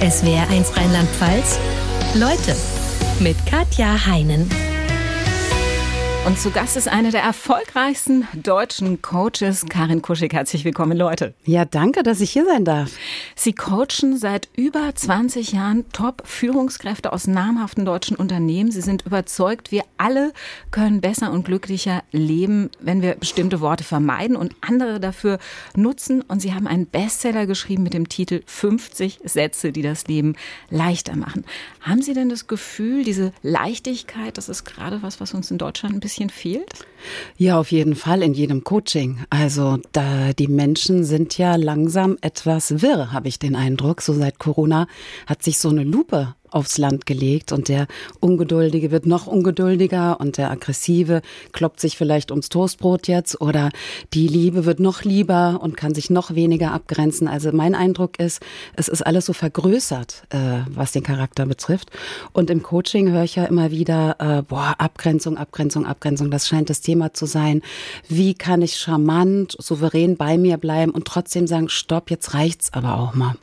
[0.00, 1.58] SWR1 Rheinland-Pfalz.
[2.14, 2.54] Leute
[3.20, 4.48] mit Katja Heinen.
[6.26, 10.32] Und zu Gast ist eine der erfolgreichsten deutschen Coaches, Karin Kuschig.
[10.32, 11.34] Herzlich willkommen, Leute.
[11.44, 12.90] Ja, danke, dass ich hier sein darf.
[13.36, 18.72] Sie coachen seit über 20 Jahren Top-Führungskräfte aus namhaften deutschen Unternehmen.
[18.72, 20.32] Sie sind überzeugt, wir alle
[20.72, 25.38] können besser und glücklicher leben, wenn wir bestimmte Worte vermeiden und andere dafür
[25.76, 26.22] nutzen.
[26.22, 30.34] Und Sie haben einen Bestseller geschrieben mit dem Titel 50 Sätze, die das Leben
[30.70, 31.44] leichter machen.
[31.82, 35.94] Haben Sie denn das Gefühl, diese Leichtigkeit, das ist gerade was, was uns in Deutschland
[35.94, 36.86] ein bisschen bisschen fehlt?
[37.36, 39.20] Ja, auf jeden Fall in jedem Coaching.
[39.30, 44.00] Also da die Menschen sind ja langsam etwas wirr, habe ich den Eindruck.
[44.00, 44.86] So seit Corona
[45.26, 47.86] hat sich so eine Lupe aufs Land gelegt und der
[48.18, 51.20] Ungeduldige wird noch ungeduldiger und der Aggressive
[51.52, 53.68] kloppt sich vielleicht ums Toastbrot jetzt oder
[54.14, 57.28] die Liebe wird noch lieber und kann sich noch weniger abgrenzen.
[57.28, 58.40] Also mein Eindruck ist,
[58.74, 61.90] es ist alles so vergrößert, äh, was den Charakter betrifft.
[62.32, 66.70] Und im Coaching höre ich ja immer wieder, äh, boah, Abgrenzung, Abgrenzung, Abgrenzung, das scheint
[66.70, 67.60] das Thema zu sein.
[68.08, 72.98] Wie kann ich charmant, souverän bei mir bleiben und trotzdem sagen, stopp, jetzt reicht's aber
[72.98, 73.34] auch mal.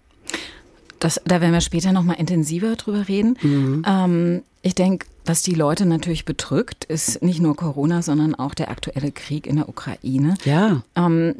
[1.03, 3.37] Das, da werden wir später noch mal intensiver drüber reden.
[3.41, 3.83] Mhm.
[3.85, 8.71] Ähm, ich denke, was die Leute natürlich bedrückt, ist nicht nur Corona, sondern auch der
[8.71, 10.35] aktuelle Krieg in der Ukraine.
[10.45, 10.81] Ja.
[10.95, 11.35] Ähm,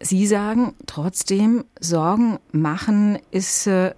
[0.00, 3.94] Sie sagen trotzdem, Sorgen machen ist äh,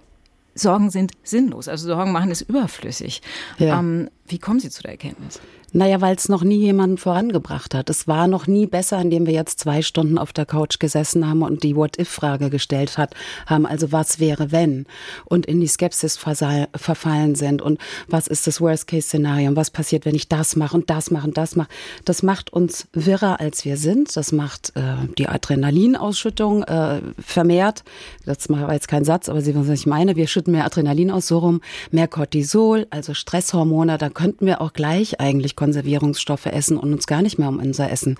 [0.55, 1.67] Sorgen sind sinnlos.
[1.67, 3.21] Also Sorgen machen ist überflüssig.
[3.57, 3.77] Ja.
[3.77, 5.41] Ähm, wie kommen Sie zu der Erkenntnis?
[5.71, 7.89] Naja, weil es noch nie jemanden vorangebracht hat.
[7.89, 11.43] Es war noch nie besser, indem wir jetzt zwei Stunden auf der Couch gesessen haben
[11.43, 13.13] und die What-If-Frage gestellt hat,
[13.45, 13.67] haben.
[13.67, 14.87] Also was wäre, wenn?
[15.25, 17.61] Und in die Skepsis verfallen sind.
[17.61, 19.49] Und was ist das Worst-Case-Szenario?
[19.49, 21.69] Und was passiert, wenn ich das mache und das mache und das mache?
[22.03, 24.15] Das macht uns wirrer, als wir sind.
[24.15, 24.81] Das macht äh,
[25.19, 27.83] die Adrenalinausschüttung äh, vermehrt.
[28.25, 30.15] Das war jetzt kein Satz, aber Sie wissen, was ich meine.
[30.15, 33.99] Wir schütten mehr Adrenalin aus, so rum, mehr Cortisol, also Stresshormone.
[33.99, 37.91] Da könnten wir auch gleich eigentlich Konservierungsstoffe essen und uns gar nicht mehr um unser
[37.91, 38.15] Essen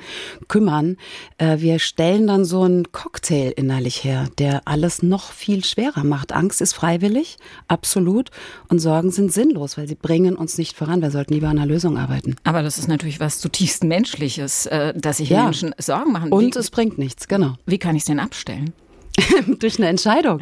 [0.49, 0.97] kümmern.
[1.37, 6.33] Äh, wir stellen dann so einen Cocktail innerlich her, der alles noch viel schwerer macht.
[6.33, 7.37] Angst ist freiwillig,
[7.69, 8.29] absolut,
[8.67, 11.01] und Sorgen sind sinnlos, weil sie bringen uns nicht voran.
[11.01, 12.35] Wir sollten lieber an einer Lösung arbeiten.
[12.43, 15.45] Aber das ist natürlich was zutiefst Menschliches, äh, dass sich ja.
[15.45, 16.33] Menschen Sorgen machen.
[16.33, 17.55] Und Wie, es bringt nichts, genau.
[17.65, 18.73] Wie kann ich es denn abstellen?
[19.59, 20.41] durch eine Entscheidung.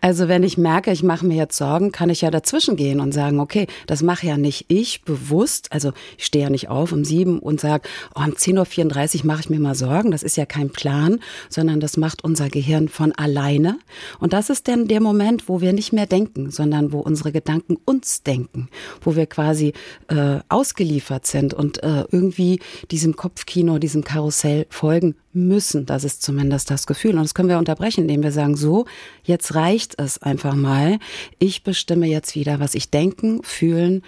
[0.00, 3.12] Also wenn ich merke, ich mache mir jetzt Sorgen, kann ich ja dazwischen gehen und
[3.12, 5.72] sagen, okay, das mache ja nicht ich bewusst.
[5.72, 9.40] Also ich stehe ja nicht auf um sieben und sage, oh, um 10.34 Uhr mache
[9.40, 10.10] ich mir mal Sorgen.
[10.10, 13.78] Das ist ja kein Plan, sondern das macht unser Gehirn von alleine.
[14.18, 17.76] Und das ist dann der Moment, wo wir nicht mehr denken, sondern wo unsere Gedanken
[17.84, 18.68] uns denken,
[19.00, 19.72] wo wir quasi
[20.08, 25.86] äh, ausgeliefert sind und äh, irgendwie diesem Kopfkino, diesem Karussell folgen müssen.
[25.86, 27.12] Das ist zumindest das Gefühl.
[27.12, 28.86] Und das können wir unterbrechen, indem wir sagen, so,
[29.24, 30.98] jetzt reicht es einfach mal.
[31.38, 34.02] Ich bestimme jetzt wieder, was ich denken, fühlen,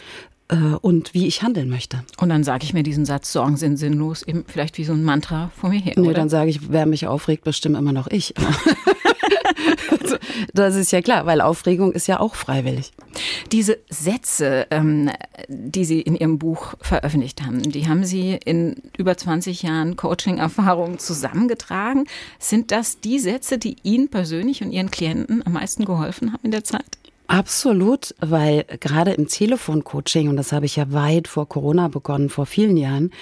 [0.50, 2.02] äh, und wie ich handeln möchte.
[2.18, 5.04] Und dann sage ich mir diesen Satz, Sorgen sind sinnlos, eben vielleicht wie so ein
[5.04, 5.94] Mantra vor mir her.
[5.96, 6.14] Nee, oder?
[6.14, 8.34] dann sage ich, wer mich aufregt, bestimme immer noch ich.
[10.54, 12.92] das ist ja klar, weil Aufregung ist ja auch freiwillig.
[13.52, 15.10] Diese Sätze, ähm,
[15.48, 20.98] die Sie in Ihrem Buch veröffentlicht haben, die haben Sie in über 20 Jahren Coaching-Erfahrung
[20.98, 22.06] zusammengetragen.
[22.38, 26.50] Sind das die Sätze, die Ihnen persönlich und Ihren Klienten am meisten geholfen haben in
[26.50, 26.99] der Zeit?
[27.30, 32.44] Absolut, weil gerade im Telefoncoaching, und das habe ich ja weit vor Corona begonnen, vor
[32.44, 33.12] vielen Jahren,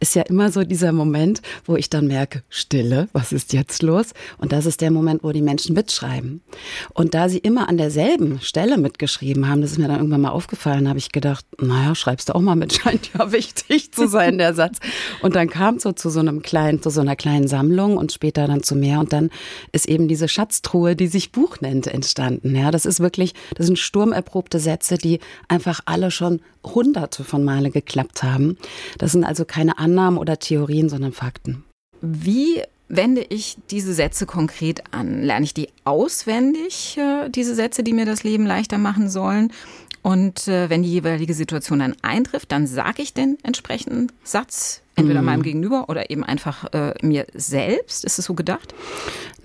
[0.00, 4.08] ist ja immer so dieser Moment, wo ich dann merke, Stille, was ist jetzt los?
[4.36, 6.42] Und das ist der Moment, wo die Menschen mitschreiben.
[6.92, 10.32] Und da sie immer an derselben Stelle mitgeschrieben haben, das ist mir dann irgendwann mal
[10.32, 14.36] aufgefallen, habe ich gedacht, naja, schreibst du auch mal mit, scheint ja wichtig zu sein,
[14.36, 14.76] der Satz.
[15.22, 18.12] Und dann kam es so zu so einem kleinen, zu so einer kleinen Sammlung und
[18.12, 19.00] später dann zu mehr.
[19.00, 19.30] Und dann
[19.72, 22.54] ist eben diese Schatztruhe, die sich Buch nennt, entstanden.
[22.54, 27.70] Ja, das ist wirklich das sind sturmerprobte Sätze, die einfach alle schon hunderte von Male
[27.70, 28.56] geklappt haben.
[28.98, 31.64] Das sind also keine Annahmen oder Theorien, sondern Fakten.
[32.00, 35.22] Wie wende ich diese Sätze konkret an?
[35.22, 39.52] Lerne ich die auswendig, äh, diese Sätze, die mir das Leben leichter machen sollen?
[40.02, 45.20] Und äh, wenn die jeweilige Situation dann eintrifft, dann sage ich den entsprechenden Satz, entweder
[45.20, 45.26] mhm.
[45.26, 48.04] meinem Gegenüber oder eben einfach äh, mir selbst.
[48.04, 48.74] Ist es so gedacht?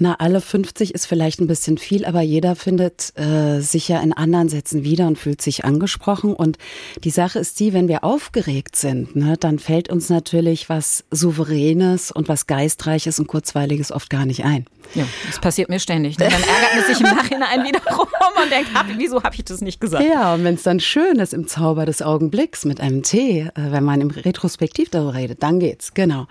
[0.02, 4.14] Na, alle 50 ist vielleicht ein bisschen viel, aber jeder findet äh, sich ja in
[4.14, 6.34] anderen Sätzen wieder und fühlt sich angesprochen.
[6.34, 6.58] Und
[7.04, 12.12] die Sache ist die, wenn wir aufgeregt sind, ne, dann fällt uns natürlich was Souveränes
[12.12, 14.66] und was Geistreiches und Kurzweiliges oft gar nicht ein.
[14.96, 16.18] Ja, das passiert mir ständig.
[16.18, 16.30] Ne?
[16.30, 18.08] Dann ärgert man sich im Nachhinein wiederum
[18.42, 20.04] und denkt, hab, wieso habe ich das nicht gesagt?
[20.04, 23.72] Ja, und wenn es dann schön ist im Zauber des Augenblicks mit einem Tee, äh,
[23.72, 26.28] wenn man im Retrospektiv darüber redet, dann geht's, genau.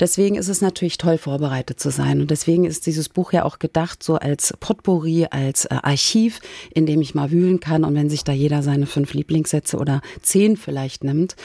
[0.00, 2.20] Deswegen ist es natürlich toll, vorbereitet zu sein.
[2.20, 6.40] Und deswegen ist dieses Buch ja auch gedacht so als Potpourri, als äh, Archiv,
[6.74, 7.84] in dem ich mal wühlen kann.
[7.84, 11.36] Und wenn sich da jeder seine fünf Lieblingssätze oder zehn vielleicht nimmt,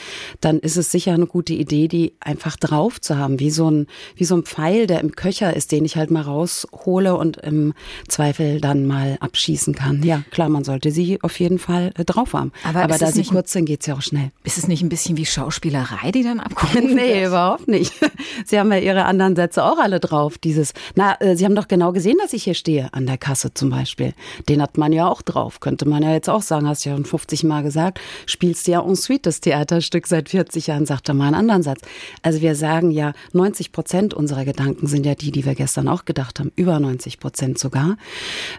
[0.41, 3.87] dann ist es sicher eine gute Idee, die einfach drauf zu haben, wie so ein,
[4.15, 7.73] wie so ein Pfeil, der im Köcher ist, den ich halt mal raushole und im
[8.07, 10.03] Zweifel dann mal abschießen kann.
[10.03, 12.51] Ja, klar, man sollte sie auf jeden Fall äh, drauf haben.
[12.63, 14.31] Aber, Aber da sie kurz sind, geht's ja auch schnell.
[14.43, 17.93] Ist es nicht ein bisschen wie Schauspielerei, die dann abgerufen Nee, überhaupt nicht.
[18.45, 20.37] Sie haben ja Ihre anderen Sätze auch alle drauf.
[20.37, 23.53] Dieses, na, äh, Sie haben doch genau gesehen, dass ich hier stehe, an der Kasse
[23.53, 24.13] zum Beispiel.
[24.49, 25.59] Den hat man ja auch drauf.
[25.59, 28.71] Könnte man ja jetzt auch sagen, hast du ja schon 50 Mal gesagt, spielst du
[28.71, 31.81] ja en suite das Theaterstück seit 40 Jahren, sagt er mal einen anderen Satz.
[32.21, 36.05] Also wir sagen ja, 90 Prozent unserer Gedanken sind ja die, die wir gestern auch
[36.05, 36.51] gedacht haben.
[36.55, 37.97] Über 90 Prozent sogar.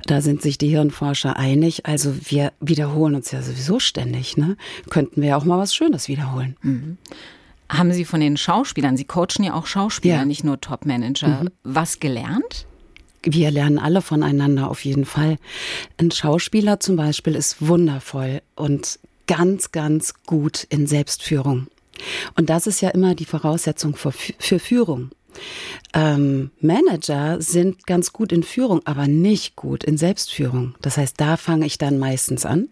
[0.07, 1.87] Da sind sich die Hirnforscher einig.
[1.87, 4.37] Also wir wiederholen uns ja sowieso ständig.
[4.37, 4.57] Ne?
[4.91, 6.57] Könnten wir ja auch mal was Schönes wiederholen.
[6.63, 6.99] Mhm.
[7.69, 10.25] Haben Sie von den Schauspielern, Sie coachen ja auch Schauspieler, ja.
[10.25, 11.51] nicht nur Top-Manager, mhm.
[11.63, 12.67] was gelernt?
[13.23, 15.39] Wir lernen alle voneinander auf jeden Fall.
[15.99, 21.69] Ein Schauspieler zum Beispiel ist wundervoll und ganz, ganz gut in Selbstführung.
[22.37, 25.11] Und das ist ja immer die Voraussetzung für, für Führung.
[25.93, 30.75] Ähm, Manager sind ganz gut in Führung, aber nicht gut in Selbstführung.
[30.81, 32.69] Das heißt, da fange ich dann meistens an.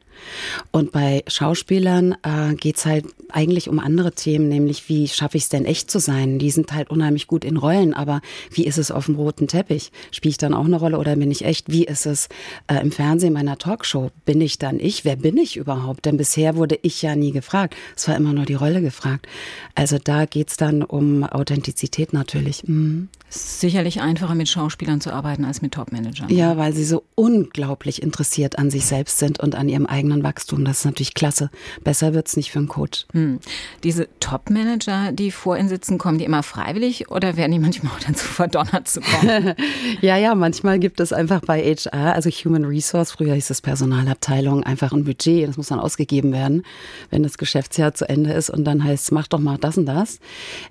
[0.70, 5.48] Und bei Schauspielern äh, geht halt eigentlich um andere Themen, nämlich wie schaffe ich es
[5.48, 6.38] denn echt zu sein?
[6.38, 8.20] Die sind halt unheimlich gut in Rollen, aber
[8.50, 9.92] wie ist es auf dem roten Teppich?
[10.10, 11.70] Spiele ich dann auch eine Rolle oder bin ich echt?
[11.70, 12.28] Wie ist es
[12.66, 14.10] äh, im Fernsehen meiner Talkshow?
[14.24, 15.04] Bin ich dann ich?
[15.04, 16.04] Wer bin ich überhaupt?
[16.04, 17.74] Denn bisher wurde ich ja nie gefragt.
[17.96, 19.26] Es war immer nur die Rolle gefragt.
[19.74, 22.66] Also da geht's dann um Authentizität natürlich.
[22.66, 23.08] Mhm.
[23.34, 26.28] Sicherlich einfacher mit Schauspielern zu arbeiten als mit Topmanagern.
[26.28, 30.66] Ja, weil sie so unglaublich interessiert an sich selbst sind und an ihrem eigenen Wachstum.
[30.66, 31.48] Das ist natürlich klasse.
[31.82, 33.06] Besser wird's nicht für einen Coach.
[33.12, 33.40] Hm.
[33.84, 38.00] Diese Topmanager, die vor Ihnen sitzen, kommen die immer freiwillig oder werden die manchmal auch
[38.06, 39.54] dazu verdonnert zu kommen?
[40.02, 44.62] ja, ja, manchmal gibt es einfach bei HR, also Human Resource, früher hieß es Personalabteilung,
[44.62, 45.48] einfach ein Budget.
[45.48, 46.64] Das muss dann ausgegeben werden,
[47.08, 49.86] wenn das Geschäftsjahr zu Ende ist und dann heißt es, mach doch mal das und
[49.86, 50.18] das.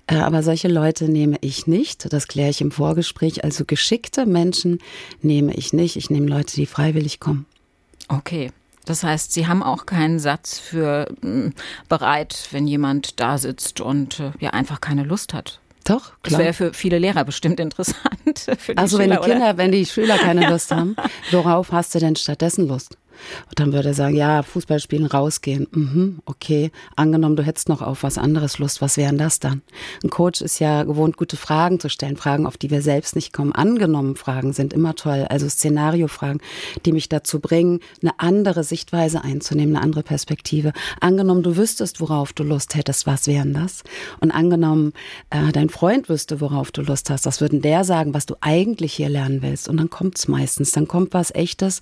[0.05, 2.13] Äh, aber solche Leute nehme ich nicht.
[2.13, 3.43] Das kläre ich im Vorgespräch.
[3.43, 4.79] Also geschickte Menschen
[5.21, 5.95] nehme ich nicht.
[5.95, 7.45] Ich nehme Leute, die freiwillig kommen.
[8.07, 8.51] Okay.
[8.85, 11.51] Das heißt, Sie haben auch keinen Satz für mh,
[11.87, 15.59] bereit, wenn jemand da sitzt und äh, ja einfach keine Lust hat.
[15.83, 16.21] Doch, klar.
[16.23, 18.47] Das wäre für viele Lehrer bestimmt interessant.
[18.75, 19.57] also Schüler, wenn die Kinder, oder?
[19.57, 20.95] wenn die Schüler keine Lust haben,
[21.31, 22.97] worauf hast du denn stattdessen Lust?
[23.49, 25.67] Und dann würde er sagen, ja, Fußball spielen, rausgehen.
[25.71, 26.71] Mhm, okay.
[26.95, 28.81] Angenommen, du hättest noch auf was anderes Lust.
[28.81, 29.61] Was wären das dann?
[30.03, 32.17] Ein Coach ist ja gewohnt, gute Fragen zu stellen.
[32.17, 33.51] Fragen, auf die wir selbst nicht kommen.
[33.51, 35.25] Angenommen Fragen sind immer toll.
[35.29, 36.41] Also Szenariofragen,
[36.85, 40.73] die mich dazu bringen, eine andere Sichtweise einzunehmen, eine andere Perspektive.
[40.99, 43.07] Angenommen, du wüsstest, worauf du Lust hättest.
[43.07, 43.83] Was wären das?
[44.19, 44.93] Und angenommen,
[45.29, 47.25] äh, dein Freund wüsste, worauf du Lust hast.
[47.25, 49.67] Was würden der sagen, was du eigentlich hier lernen willst?
[49.67, 50.71] Und dann kommt's meistens.
[50.71, 51.81] Dann kommt was Echtes,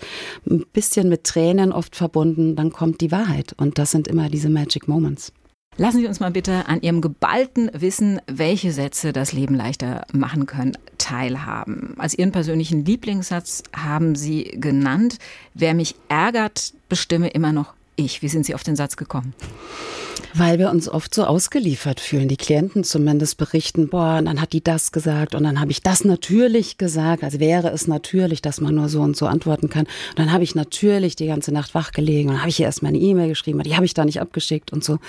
[0.50, 3.54] ein bisschen mit Tränen oft verbunden, dann kommt die Wahrheit.
[3.58, 5.32] Und das sind immer diese Magic Moments.
[5.78, 10.46] Lassen Sie uns mal bitte an Ihrem geballten Wissen, welche Sätze das Leben leichter machen
[10.46, 11.96] können, teilhaben.
[11.98, 15.20] Als Ihren persönlichen Lieblingssatz haben Sie genannt,
[15.54, 18.22] wer mich ärgert, bestimme immer noch ich.
[18.22, 19.34] Wie sind Sie auf den Satz gekommen?
[20.36, 22.28] Weil wir uns oft so ausgeliefert fühlen.
[22.28, 25.82] Die Klienten zumindest berichten, boah, und dann hat die das gesagt und dann habe ich
[25.82, 27.24] das natürlich gesagt.
[27.24, 29.86] Also wäre es natürlich, dass man nur so und so antworten kann.
[29.86, 32.68] Und dann habe ich natürlich die ganze Nacht wach gelegen und dann habe ich ihr
[32.68, 35.00] erst mal eine E-Mail geschrieben, die habe ich da nicht abgeschickt und so.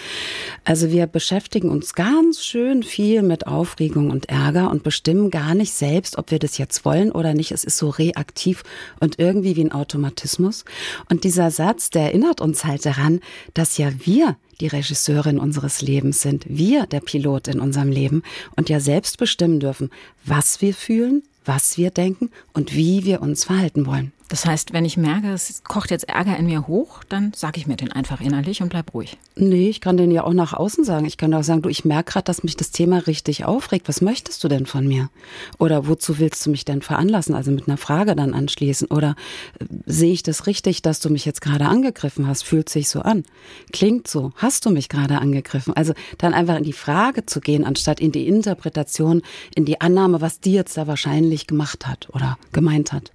[0.65, 5.75] Also wir beschäftigen uns ganz schön viel mit Aufregung und Ärger und bestimmen gar nicht
[5.75, 7.53] selbst, ob wir das jetzt wollen oder nicht.
[7.53, 8.63] Es ist so reaktiv
[9.01, 10.65] und irgendwie wie ein Automatismus.
[11.11, 13.21] Und dieser Satz, der erinnert uns halt daran,
[13.55, 18.23] dass ja wir die Regisseurin unseres Lebens sind, wir der Pilot in unserem Leben
[18.57, 19.91] und ja selbst bestimmen dürfen,
[20.25, 24.13] was wir fühlen, was wir denken und wie wir uns verhalten wollen.
[24.31, 27.67] Das heißt, wenn ich merke, es kocht jetzt Ärger in mir hoch, dann sage ich
[27.67, 29.19] mir den einfach innerlich und bleib ruhig.
[29.35, 31.05] Nee, ich kann den ja auch nach außen sagen.
[31.05, 33.89] Ich kann auch sagen, du, ich merke gerade, dass mich das Thema richtig aufregt.
[33.89, 35.11] Was möchtest du denn von mir?
[35.59, 37.35] Oder wozu willst du mich denn veranlassen?
[37.35, 38.87] Also mit einer Frage dann anschließen.
[38.87, 39.17] Oder
[39.59, 42.45] äh, sehe ich das richtig, dass du mich jetzt gerade angegriffen hast?
[42.45, 43.25] Fühlt sich so an?
[43.73, 44.31] Klingt so.
[44.37, 45.75] Hast du mich gerade angegriffen?
[45.75, 49.23] Also dann einfach in die Frage zu gehen, anstatt in die Interpretation,
[49.57, 53.11] in die Annahme, was die jetzt da wahrscheinlich gemacht hat oder gemeint hat.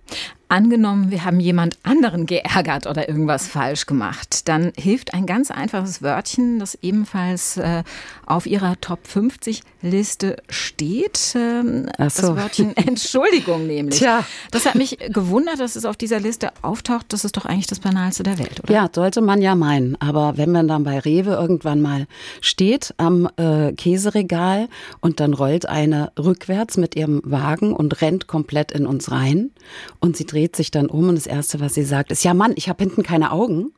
[0.48, 5.52] Angenommen, angenommen, wir haben jemand anderen geärgert oder irgendwas falsch gemacht, dann hilft ein ganz
[5.52, 7.84] einfaches Wörtchen, das ebenfalls äh,
[8.26, 11.36] auf Ihrer Top 50 Liste steht.
[11.36, 12.34] Ähm, so.
[12.34, 14.00] Das Wörtchen Entschuldigung nämlich.
[14.00, 14.26] Tja.
[14.52, 17.08] Das hat mich gewundert, dass es auf dieser Liste auftaucht.
[17.10, 18.74] Das ist doch eigentlich das Banalste der Welt, oder?
[18.74, 19.96] Ja, sollte man ja meinen.
[20.02, 22.08] Aber wenn man dann bei Rewe irgendwann mal
[22.42, 24.68] steht am äh, Käseregal
[25.02, 29.52] und dann rollt eine rückwärts mit ihrem Wagen und rennt komplett in uns rein
[30.00, 32.54] und sie dreht sich dann um und das Erste, was sie sagt, ist, ja Mann,
[32.56, 33.72] ich habe hinten keine Augen.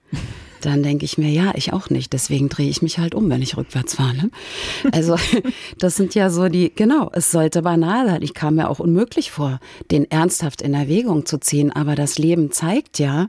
[0.62, 2.14] Dann denke ich mir, ja, ich auch nicht.
[2.14, 4.30] Deswegen drehe ich mich halt um, wenn ich rückwärts fahre.
[4.92, 5.16] Also
[5.80, 8.22] das sind ja so die, genau, es sollte banal sein.
[8.22, 9.60] Ich kam mir auch unmöglich vor,
[9.92, 11.72] den ernsthaft in Erwägung zu ziehen.
[11.72, 13.28] Aber das Leben zeigt ja,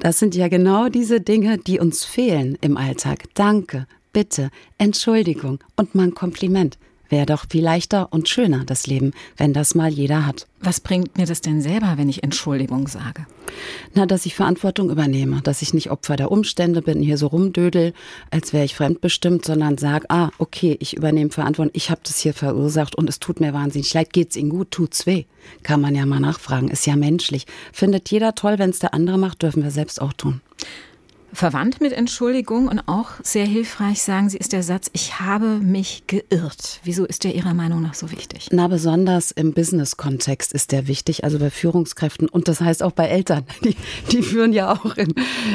[0.00, 3.24] das sind ja genau diese Dinge, die uns fehlen im Alltag.
[3.34, 6.78] Danke, bitte, Entschuldigung und mal ein Kompliment.
[7.08, 10.46] Wäre doch viel leichter und schöner das Leben, wenn das mal jeder hat.
[10.60, 13.26] Was bringt mir das denn selber, wenn ich Entschuldigung sage?
[13.94, 17.92] Na, dass ich Verantwortung übernehme, dass ich nicht Opfer der Umstände bin, hier so rumdödel,
[18.30, 22.34] als wäre ich fremdbestimmt, sondern sage, ah, okay, ich übernehme Verantwortung, ich habe das hier
[22.34, 25.24] verursacht und es tut mir wahnsinnig leid, geht's Ihnen gut, tut's weh?
[25.62, 27.46] Kann man ja mal nachfragen, ist ja menschlich.
[27.72, 30.40] Findet jeder toll, wenn es der andere macht, dürfen wir selbst auch tun
[31.36, 36.04] verwandt mit Entschuldigung und auch sehr hilfreich, sagen Sie, ist der Satz, ich habe mich
[36.06, 36.80] geirrt.
[36.82, 38.48] Wieso ist der Ihrer Meinung nach so wichtig?
[38.52, 43.06] Na, besonders im Business-Kontext ist der wichtig, also bei Führungskräften und das heißt auch bei
[43.06, 43.44] Eltern.
[43.64, 43.76] Die,
[44.12, 45.12] die führen ja auch im,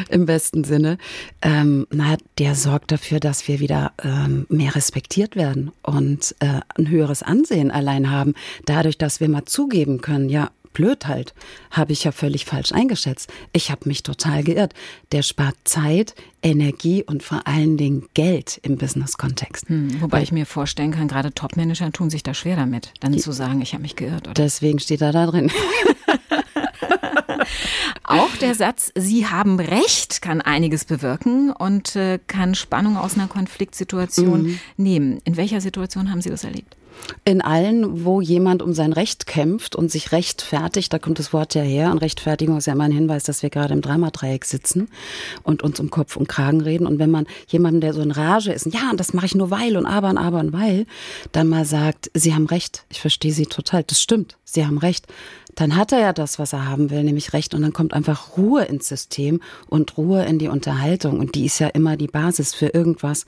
[0.09, 0.97] im besten Sinne.
[1.41, 6.89] Ähm, na, der sorgt dafür, dass wir wieder ähm, mehr respektiert werden und äh, ein
[6.89, 8.33] höheres Ansehen allein haben,
[8.65, 11.33] dadurch, dass wir mal zugeben können, ja, blöd halt,
[11.69, 13.31] habe ich ja völlig falsch eingeschätzt.
[13.53, 14.73] Ich habe mich total geirrt.
[15.11, 19.69] Der spart Zeit, Energie und vor allen Dingen Geld im Business-Kontext.
[19.69, 23.17] Hm, wobei Weil, ich mir vorstellen kann, gerade Top-Manager tun sich da schwer damit, dann
[23.17, 24.27] zu sagen, ich habe mich geirrt.
[24.27, 24.33] Oder?
[24.33, 25.51] Deswegen steht er da drin.
[28.03, 33.27] Auch der Satz, Sie haben Recht, kann einiges bewirken und äh, kann Spannung aus einer
[33.27, 34.59] Konfliktsituation mhm.
[34.75, 35.21] nehmen.
[35.23, 36.75] In welcher Situation haben Sie das erlebt?
[37.23, 41.55] In allen, wo jemand um sein Recht kämpft und sich rechtfertigt, da kommt das Wort
[41.55, 44.89] ja her, und Rechtfertigung ist ja immer ein Hinweis, dass wir gerade im Dramadreieck sitzen
[45.43, 46.87] und uns um Kopf und Kragen reden.
[46.87, 49.51] Und wenn man jemandem, der so in Rage ist, ja, und das mache ich nur
[49.51, 50.85] weil und aber und aber und weil,
[51.31, 55.07] dann mal sagt, Sie haben Recht, ich verstehe Sie total, das stimmt, Sie haben Recht,
[55.55, 57.53] dann hat er ja das, was er haben will, nämlich Recht.
[57.53, 61.19] Und dann kommt einfach Ruhe ins System und Ruhe in die Unterhaltung.
[61.19, 63.25] Und die ist ja immer die Basis für irgendwas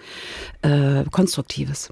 [0.62, 1.90] äh, Konstruktives.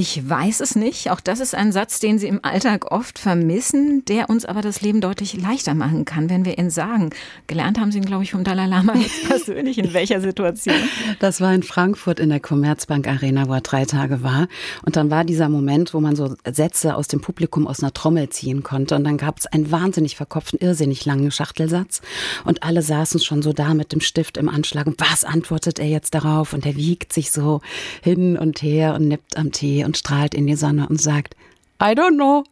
[0.00, 1.10] Ich weiß es nicht.
[1.10, 4.80] Auch das ist ein Satz, den Sie im Alltag oft vermissen, der uns aber das
[4.80, 7.10] Leben deutlich leichter machen kann, wenn wir ihn sagen.
[7.48, 9.76] Gelernt haben Sie ihn, glaube ich, vom Dalai Lama jetzt persönlich.
[9.76, 10.74] In welcher Situation?
[11.18, 14.48] Das war in Frankfurt in der Commerzbank Arena, wo er drei Tage war.
[14.86, 18.30] Und dann war dieser Moment, wo man so Sätze aus dem Publikum aus einer Trommel
[18.30, 18.94] ziehen konnte.
[18.94, 22.00] Und dann gab es einen wahnsinnig verkopften, irrsinnig langen Schachtelsatz.
[22.46, 24.86] Und alle saßen schon so da mit dem Stift im Anschlag.
[24.86, 26.54] Und was antwortet er jetzt darauf?
[26.54, 27.60] Und er wiegt sich so
[28.00, 31.34] hin und her und nippt am Tee und strahlt in die Sonne und sagt,
[31.82, 32.44] I don't know.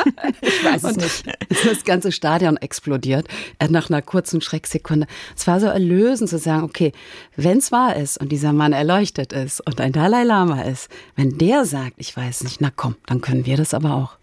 [0.40, 1.24] ich weiß es nicht.
[1.64, 3.28] Das ganze Stadion explodiert
[3.68, 5.06] nach einer kurzen Schrecksekunde.
[5.36, 6.92] Es war so erlösend zu sagen, okay,
[7.36, 11.36] wenn es wahr ist und dieser Mann erleuchtet ist und ein Dalai Lama ist, wenn
[11.36, 14.16] der sagt, ich weiß nicht, na komm, dann können wir das aber auch.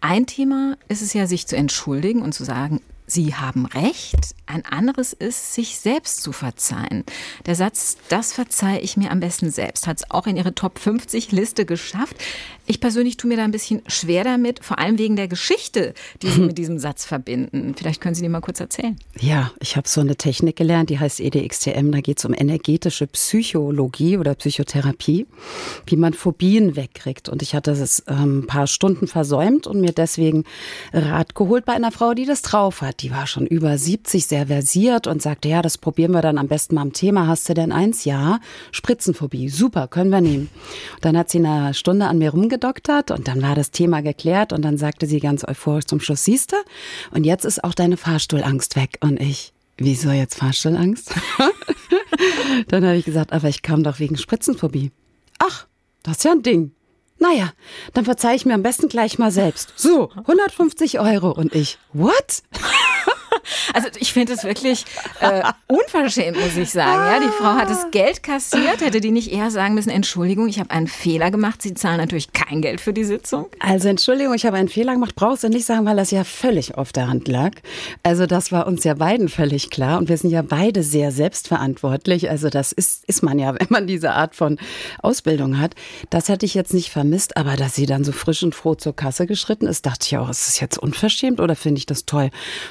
[0.00, 4.36] Ein Thema ist es ja, sich zu entschuldigen und zu sagen, Sie haben recht.
[4.46, 7.04] Ein anderes ist, sich selbst zu verzeihen.
[7.44, 10.78] Der Satz, das verzeihe ich mir am besten selbst, hat es auch in Ihre Top
[10.78, 12.16] 50 Liste geschafft.
[12.66, 16.28] Ich persönlich tue mir da ein bisschen schwer damit, vor allem wegen der Geschichte, die
[16.28, 17.74] Sie mit diesem Satz verbinden.
[17.76, 18.96] Vielleicht können Sie die mal kurz erzählen.
[19.18, 21.90] Ja, ich habe so eine Technik gelernt, die heißt EDXTM.
[21.90, 25.26] Da geht es um energetische Psychologie oder Psychotherapie,
[25.86, 27.28] wie man Phobien wegkriegt.
[27.28, 30.44] Und ich hatte es ähm, ein paar Stunden versäumt und mir deswegen
[30.92, 34.46] Rat geholt bei einer Frau, die das drauf hat die war schon über 70, sehr
[34.46, 37.26] versiert und sagte, ja, das probieren wir dann am besten mal am Thema.
[37.26, 38.04] Hast du denn eins?
[38.04, 38.40] Ja.
[38.72, 39.48] Spritzenphobie.
[39.48, 40.50] Super, können wir nehmen.
[40.94, 44.52] Und dann hat sie eine Stunde an mir rumgedoktert und dann war das Thema geklärt
[44.52, 46.56] und dann sagte sie ganz euphorisch zum Schluss, siehste,
[47.12, 48.98] und jetzt ist auch deine Fahrstuhlangst weg.
[49.00, 51.12] Und ich, wieso jetzt Fahrstuhlangst?
[52.68, 54.90] dann habe ich gesagt, aber ich kam doch wegen Spritzenphobie.
[55.38, 55.66] Ach,
[56.02, 56.72] das ist ja ein Ding.
[57.20, 57.52] Naja,
[57.92, 59.74] dann verzeih ich mir am besten gleich mal selbst.
[59.76, 61.30] So, 150 Euro.
[61.30, 62.42] Und ich, what?
[63.72, 64.84] Also ich finde es wirklich
[65.20, 66.90] äh, unverschämt, muss ich sagen.
[66.90, 68.80] Ja, die Frau hat das Geld kassiert.
[68.80, 71.62] Hätte die nicht eher sagen müssen, Entschuldigung, ich habe einen Fehler gemacht.
[71.62, 73.46] Sie zahlen natürlich kein Geld für die Sitzung.
[73.60, 75.14] Also Entschuldigung, ich habe einen Fehler gemacht.
[75.14, 77.52] Brauchst du nicht sagen, weil das ja völlig auf der Hand lag.
[78.02, 79.98] Also das war uns ja beiden völlig klar.
[79.98, 82.28] Und wir sind ja beide sehr selbstverantwortlich.
[82.28, 84.58] Also das ist, ist man ja, wenn man diese Art von
[85.02, 85.74] Ausbildung hat.
[86.10, 87.36] Das hätte ich jetzt nicht vermisst.
[87.36, 90.28] Aber dass sie dann so frisch und froh zur Kasse geschritten ist, dachte ich auch,
[90.28, 92.30] ist das jetzt unverschämt oder finde ich das toll?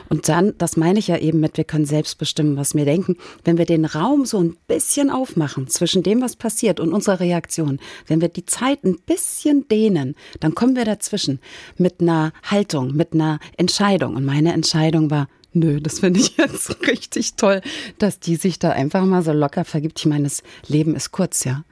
[0.09, 3.17] Und dann, das meine ich ja eben mit, wir können selbst bestimmen, was wir denken.
[3.43, 7.79] Wenn wir den Raum so ein bisschen aufmachen zwischen dem, was passiert und unserer Reaktion,
[8.07, 11.39] wenn wir die Zeit ein bisschen dehnen, dann kommen wir dazwischen
[11.77, 14.15] mit einer Haltung, mit einer Entscheidung.
[14.15, 17.61] Und meine Entscheidung war, Nö, das finde ich jetzt richtig toll,
[17.97, 19.99] dass die sich da einfach mal so locker vergibt.
[19.99, 21.63] Ich meine, das Leben ist kurz, ja.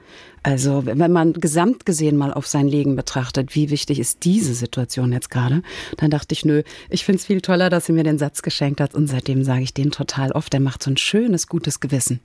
[0.44, 5.12] Also wenn man gesamt gesehen mal auf sein Leben betrachtet, wie wichtig ist diese Situation
[5.12, 5.62] jetzt gerade,
[5.98, 8.80] dann dachte ich, nö, ich finde es viel toller, dass sie mir den Satz geschenkt
[8.80, 10.54] hat und seitdem sage ich den total oft.
[10.54, 12.22] Der macht so ein schönes, gutes Gewissen.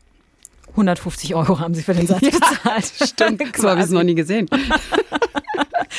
[0.70, 2.92] 150 Euro haben Sie für den Satz ja, bezahlt.
[3.08, 4.48] Stimmt, so habe ich es noch nie gesehen.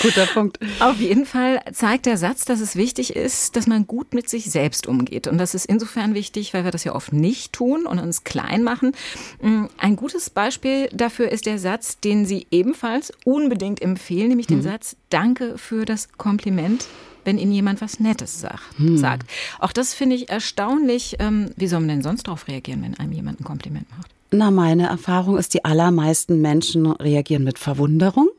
[0.02, 0.60] Guter Punkt.
[0.80, 4.50] Auf jeden Fall zeigt der Satz, dass es wichtig ist, dass man gut mit sich
[4.52, 5.28] selbst umgeht.
[5.28, 8.64] Und das ist insofern wichtig, weil wir das ja oft nicht tun und uns klein
[8.64, 8.94] machen.
[9.42, 14.60] Mm, ein gutes Beispiel dafür ist der Satz, den Sie ebenfalls unbedingt empfehlen, nämlich den
[14.60, 14.64] mhm.
[14.64, 16.86] Satz, danke für das Kompliment
[17.26, 18.78] wenn Ihnen jemand was Nettes sagt.
[18.78, 18.98] Hm.
[18.98, 19.30] sagt.
[19.60, 21.16] Auch das finde ich erstaunlich.
[21.20, 24.12] Ähm, wie soll man denn sonst darauf reagieren, wenn einem jemand ein Kompliment macht?
[24.32, 28.30] Na, meine Erfahrung ist, die allermeisten Menschen reagieren mit Verwunderung.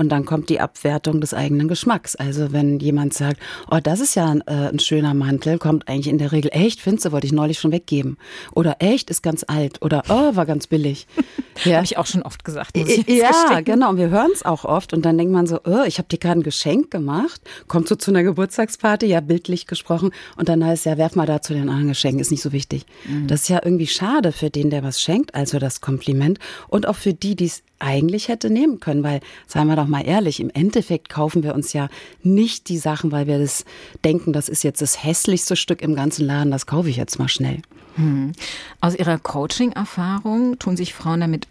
[0.00, 2.16] Und dann kommt die Abwertung des eigenen Geschmacks.
[2.16, 3.38] Also wenn jemand sagt,
[3.70, 6.80] oh, das ist ja ein, äh, ein schöner Mantel, kommt eigentlich in der Regel, echt,
[6.80, 8.16] findest du, wollte ich neulich schon weggeben.
[8.54, 9.82] Oder echt, ist ganz alt.
[9.82, 11.06] Oder oh, war ganz billig.
[11.64, 11.74] Ja.
[11.74, 12.74] Habe ich auch schon oft gesagt.
[12.74, 13.64] Ja, gestehen.
[13.66, 13.90] genau.
[13.90, 14.94] Und wir hören es auch oft.
[14.94, 17.42] Und dann denkt man so, oh, ich habe dir gerade ein Geschenk gemacht.
[17.68, 20.10] Kommt so zu einer Geburtstagsparty, ja, bildlich gesprochen.
[20.38, 22.86] Und dann heißt ja, werf mal da zu den anderen Geschenken, ist nicht so wichtig.
[23.06, 23.26] Mhm.
[23.26, 26.38] Das ist ja irgendwie schade für den, der was schenkt, also das Kompliment.
[26.68, 30.06] Und auch für die, die es eigentlich hätte nehmen können, weil, seien wir doch mal
[30.06, 31.88] ehrlich, im Endeffekt kaufen wir uns ja
[32.22, 33.64] nicht die Sachen, weil wir das
[34.04, 37.28] denken, das ist jetzt das hässlichste Stück im ganzen Laden, das kaufe ich jetzt mal
[37.28, 37.62] schnell.
[37.96, 38.32] Hm.
[38.80, 41.46] Aus Ihrer Coaching-Erfahrung tun sich Frauen damit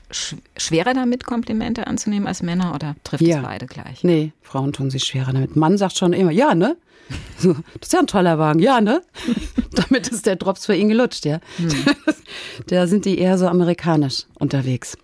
[0.57, 3.37] schwerer damit, Komplimente anzunehmen als Männer oder trifft ja.
[3.37, 4.03] es beide gleich?
[4.03, 5.55] Nee, Frauen tun sich schwerer damit.
[5.55, 6.77] Mann sagt schon immer, ja, ne?
[7.39, 9.01] So, das ist ja ein toller Wagen, ja, ne?
[9.71, 11.39] Damit ist der Drops für ihn gelutscht, ja.
[11.57, 11.69] Hm.
[12.67, 14.97] Da sind die eher so amerikanisch unterwegs.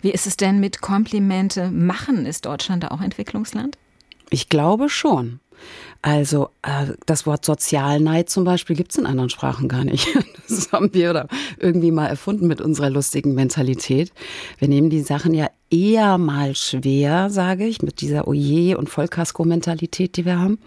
[0.00, 2.26] Wie ist es denn mit Komplimente machen?
[2.26, 3.76] Ist Deutschland da auch Entwicklungsland?
[4.30, 5.40] Ich glaube schon.
[6.00, 10.08] Also äh, das Wort Sozialneid zum Beispiel gibt es in anderen Sprachen gar nicht.
[10.48, 14.14] Das haben wir da irgendwie mal erfunden mit unserer lustigen Mentalität.
[14.56, 20.16] Wir nehmen die Sachen ja eher mal schwer, sage ich, mit dieser Oje- und Vollkasko-Mentalität,
[20.16, 20.58] die wir haben.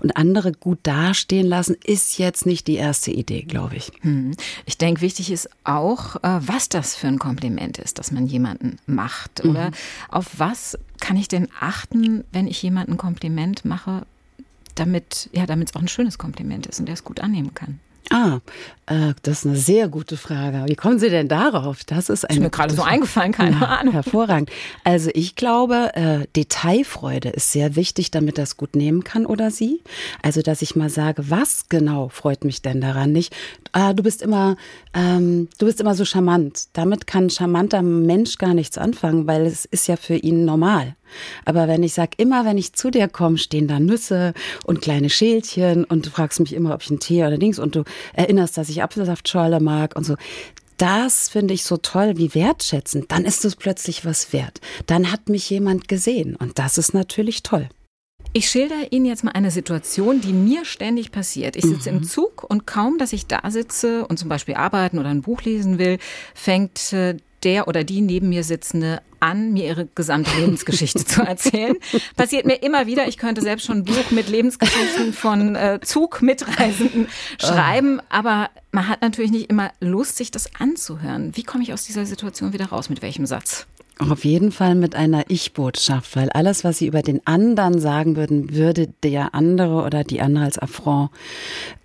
[0.00, 3.92] Und andere gut dastehen lassen, ist jetzt nicht die erste Idee, glaube ich.
[4.00, 4.32] Hm.
[4.64, 8.78] Ich denke, wichtig ist auch, äh, was das für ein Kompliment ist, das man jemanden
[8.86, 9.44] macht.
[9.44, 9.74] Oder mhm.
[10.08, 14.06] auf was kann ich denn achten, wenn ich jemanden ein Kompliment mache,
[14.78, 17.80] damit ja, damit es auch ein schönes Kompliment ist und der es gut annehmen kann.
[18.10, 18.40] Ah,
[18.86, 20.64] äh, das ist eine sehr gute Frage.
[20.66, 21.84] Wie kommen Sie denn darauf?
[21.84, 23.92] Das ist, eine ist mir gerade so eingefallen, keine ja, Ahnung.
[23.92, 24.50] Hervorragend.
[24.82, 29.82] Also ich glaube, äh, Detailfreude ist sehr wichtig, damit das gut nehmen kann oder sie.
[30.22, 33.34] Also dass ich mal sage, was genau freut mich denn daran nicht?
[33.72, 34.56] Ah, du bist immer,
[34.94, 36.68] ähm, du bist immer so charmant.
[36.72, 40.96] Damit kann ein charmanter Mensch gar nichts anfangen, weil es ist ja für ihn normal.
[41.44, 45.10] Aber wenn ich sage, immer wenn ich zu dir komme, stehen da Nüsse und kleine
[45.10, 48.56] Schälchen und du fragst mich immer, ob ich einen Tee oder Dings und du erinnerst,
[48.56, 50.16] dass ich Apfelsaftschorle mag und so.
[50.76, 53.10] Das finde ich so toll, wie wertschätzend.
[53.10, 54.60] Dann ist es plötzlich was wert.
[54.86, 57.68] Dann hat mich jemand gesehen und das ist natürlich toll.
[58.32, 61.56] Ich schilder Ihnen jetzt mal eine Situation, die mir ständig passiert.
[61.56, 61.98] Ich sitze mhm.
[61.98, 65.42] im Zug und kaum, dass ich da sitze und zum Beispiel arbeiten oder ein Buch
[65.42, 65.98] lesen will,
[66.34, 71.76] fängt äh, der oder die neben mir sitzende an, mir ihre gesamte Lebensgeschichte zu erzählen.
[72.16, 73.08] Passiert mir immer wieder.
[73.08, 77.08] Ich könnte selbst schon ein Buch mit Lebensgeschichten von äh, Zugmitreisenden
[77.40, 81.36] schreiben, aber man hat natürlich nicht immer Lust, sich das anzuhören.
[81.36, 82.88] Wie komme ich aus dieser Situation wieder raus?
[82.88, 83.66] Mit welchem Satz?
[83.98, 88.54] Auf jeden Fall mit einer Ich-Botschaft, weil alles, was Sie über den anderen sagen würden,
[88.54, 91.10] würde der andere oder die andere als Affront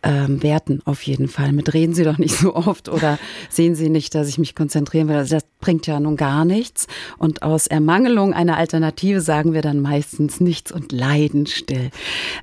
[0.04, 0.82] ähm, werten.
[0.86, 1.54] Auf jeden Fall.
[1.54, 3.17] Mit reden Sie doch nicht so oft oder
[3.49, 5.15] sehen Sie nicht, dass ich mich konzentrieren will.
[5.15, 6.88] Also das bringt ja nun gar nichts.
[7.17, 11.89] Und aus Ermangelung einer Alternative sagen wir dann meistens nichts und leiden still.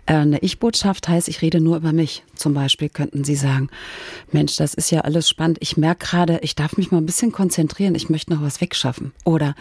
[0.06, 2.24] Äh, eine Ich-Botschaft heißt, ich rede nur über mich.
[2.34, 3.68] Zum Beispiel könnten Sie sagen,
[4.32, 5.58] Mensch, das ist ja alles spannend.
[5.60, 7.94] Ich merke gerade, ich darf mich mal ein bisschen konzentrieren.
[7.94, 9.12] Ich möchte noch was wegschaffen.
[9.24, 9.54] Oder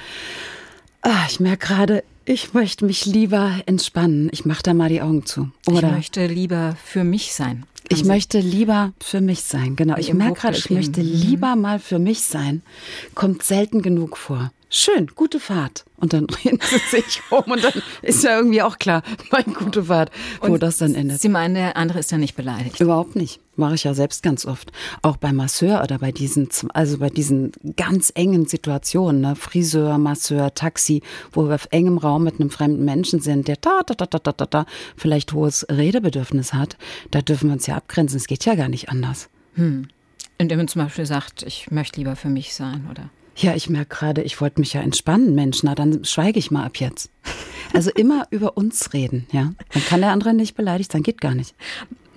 [1.02, 4.30] ah, ich merke gerade, ich möchte mich lieber entspannen.
[4.32, 5.50] Ich mache da mal die Augen zu.
[5.68, 7.66] Oder ich möchte lieber für mich sein.
[7.92, 9.76] Ich möchte lieber für mich sein.
[9.76, 9.98] Genau.
[9.98, 11.62] Ich merke gerade, ich möchte lieber mhm.
[11.62, 12.62] mal für mich sein.
[13.16, 14.52] Kommt selten genug vor.
[14.70, 15.86] Schön, gute Fahrt.
[15.98, 19.86] Und dann drehen sie sich um und dann ist ja irgendwie auch klar, meine gute
[19.86, 21.20] Fahrt, wo und das dann endet.
[21.20, 22.80] Sie meinen, der andere ist ja nicht beleidigt?
[22.80, 23.40] Überhaupt nicht.
[23.60, 24.72] Mache ich ja selbst ganz oft.
[25.02, 29.36] Auch beim Masseur oder bei diesen, also bei diesen ganz engen Situationen, ne?
[29.36, 33.82] Friseur, Masseur, Taxi, wo wir auf engem Raum mit einem fremden Menschen sind, der da,
[33.86, 36.78] da, da, da, da, da, da vielleicht hohes Redebedürfnis hat.
[37.12, 38.18] Da dürfen wir uns ja abgrenzen.
[38.18, 39.30] Es geht ja gar nicht anders.
[39.56, 39.90] Hm.
[40.38, 43.10] Indem man zum Beispiel sagt, ich möchte lieber für mich sein, oder?
[43.36, 45.64] Ja, ich merke gerade, ich wollte mich ja entspannen, Mensch.
[45.64, 47.10] Na, dann schweige ich mal ab jetzt.
[47.74, 49.54] Also immer über uns reden, ja.
[49.74, 51.56] Dann kann der andere nicht beleidigt sein, geht gar nicht.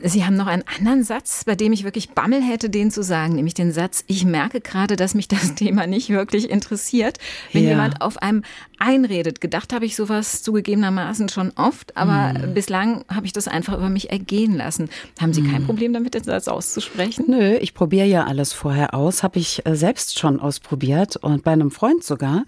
[0.04, 3.34] Sie haben noch einen anderen Satz, bei dem ich wirklich Bammel hätte, den zu sagen,
[3.34, 7.18] nämlich den Satz, ich merke gerade, dass mich das Thema nicht wirklich interessiert,
[7.52, 7.70] wenn ja.
[7.70, 8.42] jemand auf einem
[8.78, 9.40] einredet.
[9.40, 12.54] Gedacht habe ich sowas zugegebenermaßen schon oft, aber hm.
[12.54, 14.88] bislang habe ich das einfach über mich ergehen lassen.
[15.20, 15.66] Haben Sie kein hm.
[15.66, 17.26] Problem damit, den Satz auszusprechen?
[17.28, 21.52] Nö, ich probiere ja alles vorher aus, habe ich äh, selbst schon ausprobiert und bei
[21.52, 22.44] einem Freund sogar.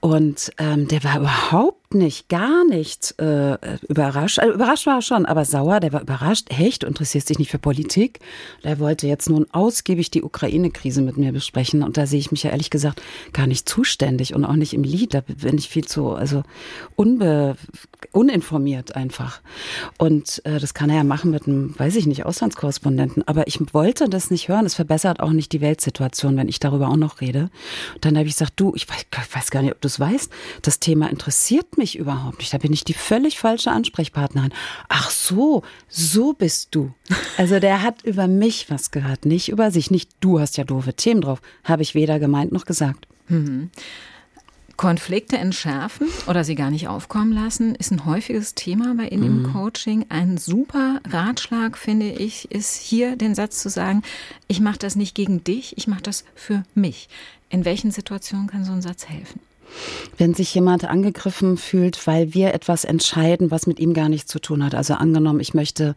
[0.00, 4.38] Und ähm, der war überhaupt nicht, gar nicht äh, überrascht.
[4.38, 6.46] Also überrascht war er schon, aber sauer, der war überrascht.
[6.50, 8.20] Echt, interessiert sich nicht für Politik.
[8.64, 11.82] Der wollte jetzt nun ausgiebig die Ukraine-Krise mit mir besprechen.
[11.82, 14.84] Und da sehe ich mich ja ehrlich gesagt gar nicht zuständig und auch nicht im
[14.84, 15.14] Lied.
[15.14, 16.42] Da bin ich viel zu, also
[16.96, 17.56] unbe,
[18.12, 19.40] uninformiert einfach.
[19.98, 23.26] Und äh, das kann er ja machen mit einem, weiß ich nicht, Auslandskorrespondenten.
[23.26, 24.66] Aber ich wollte das nicht hören.
[24.66, 27.50] Es verbessert auch nicht die Weltsituation, wenn ich darüber auch noch rede.
[27.94, 30.00] Und dann habe ich gesagt, du, ich weiß, ich weiß gar nicht, ob du es
[30.00, 30.30] weißt,
[30.62, 32.52] das Thema interessiert mich überhaupt nicht.
[32.52, 34.52] Da bin ich die völlig falsche Ansprechpartnerin.
[34.88, 36.92] Ach so, so bist du.
[37.36, 39.90] Also der hat über mich was gehört, nicht über sich.
[39.90, 41.40] Nicht du hast ja doofe Themen drauf.
[41.64, 43.06] Habe ich weder gemeint noch gesagt.
[43.28, 43.70] Mhm.
[44.80, 49.42] Konflikte entschärfen oder sie gar nicht aufkommen lassen, ist ein häufiges Thema bei Ihnen im
[49.42, 49.52] mhm.
[49.52, 50.06] Coaching.
[50.08, 54.00] Ein super Ratschlag, finde ich, ist hier den Satz zu sagen,
[54.48, 57.10] ich mache das nicht gegen dich, ich mache das für mich.
[57.50, 59.42] In welchen Situationen kann so ein Satz helfen?
[60.18, 64.38] Wenn sich jemand angegriffen fühlt, weil wir etwas entscheiden, was mit ihm gar nichts zu
[64.38, 64.74] tun hat.
[64.74, 65.94] Also angenommen, ich möchte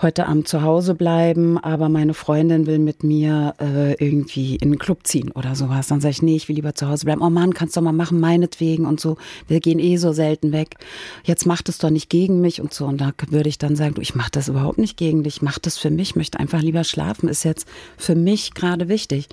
[0.00, 4.78] heute Abend zu Hause bleiben, aber meine Freundin will mit mir äh, irgendwie in den
[4.78, 5.88] Club ziehen oder sowas.
[5.88, 7.22] Dann sage ich, nee, ich will lieber zu Hause bleiben.
[7.22, 9.16] Oh Mann, kannst du mal machen, meinetwegen und so.
[9.48, 10.76] Wir gehen eh so selten weg.
[11.24, 12.86] Jetzt macht es doch nicht gegen mich und so.
[12.86, 15.42] Und da würde ich dann sagen, du, ich mache das überhaupt nicht gegen dich, ich
[15.42, 19.28] mache das für mich, möchte einfach lieber schlafen, ist jetzt für mich gerade wichtig.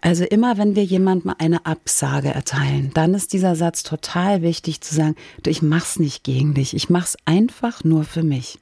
[0.00, 4.94] Also immer, wenn wir jemandem eine Absage erteilen, dann ist dieser Satz total wichtig zu
[4.94, 8.58] sagen, du, ich mach's nicht gegen dich, ich mach's einfach nur für mich.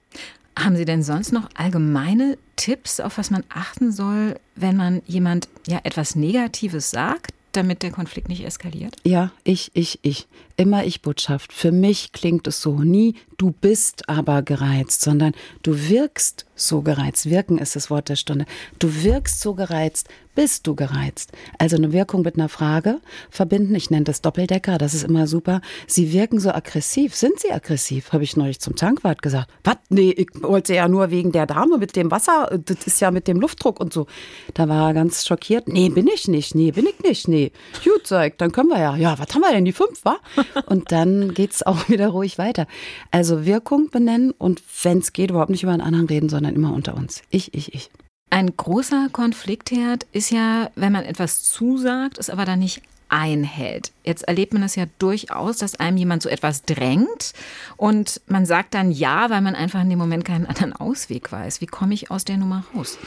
[0.58, 5.48] Haben Sie denn sonst noch allgemeine Tipps, auf was man achten soll, wenn man jemand
[5.66, 8.96] ja etwas Negatives sagt, damit der Konflikt nicht eskaliert?
[9.04, 10.26] Ja, ich, ich, ich.
[10.58, 11.52] Immer Ich-Botschaft.
[11.52, 17.28] Für mich klingt es so nie, du bist aber gereizt, sondern du wirkst so gereizt.
[17.28, 18.46] Wirken ist das Wort der Stunde.
[18.78, 21.32] Du wirkst so gereizt, bist du gereizt?
[21.58, 23.74] Also eine Wirkung mit einer Frage verbinden.
[23.74, 25.60] Ich nenne das Doppeldecker, das ist immer super.
[25.86, 27.14] Sie wirken so aggressiv.
[27.14, 28.12] Sind sie aggressiv?
[28.12, 29.50] Habe ich neulich zum Tankwart gesagt.
[29.64, 29.76] Was?
[29.88, 32.58] Nee, ich wollte ja nur wegen der Dame mit dem Wasser.
[32.64, 34.06] Das ist ja mit dem Luftdruck und so.
[34.52, 35.68] Da war er ganz schockiert.
[35.68, 36.54] Nee, bin ich nicht.
[36.54, 37.28] Nee, bin ich nicht.
[37.28, 37.52] Nee.
[37.82, 38.96] Gut, sag, dann können wir ja.
[38.96, 39.64] Ja, was haben wir denn?
[39.64, 40.18] Die fünf, wa?
[40.66, 42.66] Und dann geht's auch wieder ruhig weiter.
[43.10, 46.72] Also Wirkung benennen und wenn es geht, überhaupt nicht über einen anderen reden, sondern immer
[46.72, 47.22] unter uns.
[47.30, 47.90] Ich, ich, ich.
[48.30, 53.92] Ein großer Konfliktherd ist ja, wenn man etwas zusagt, es aber dann nicht einhält.
[54.04, 57.34] Jetzt erlebt man es ja durchaus, dass einem jemand so etwas drängt
[57.76, 61.60] und man sagt dann ja, weil man einfach in dem Moment keinen anderen Ausweg weiß.
[61.60, 62.98] Wie komme ich aus der Nummer raus?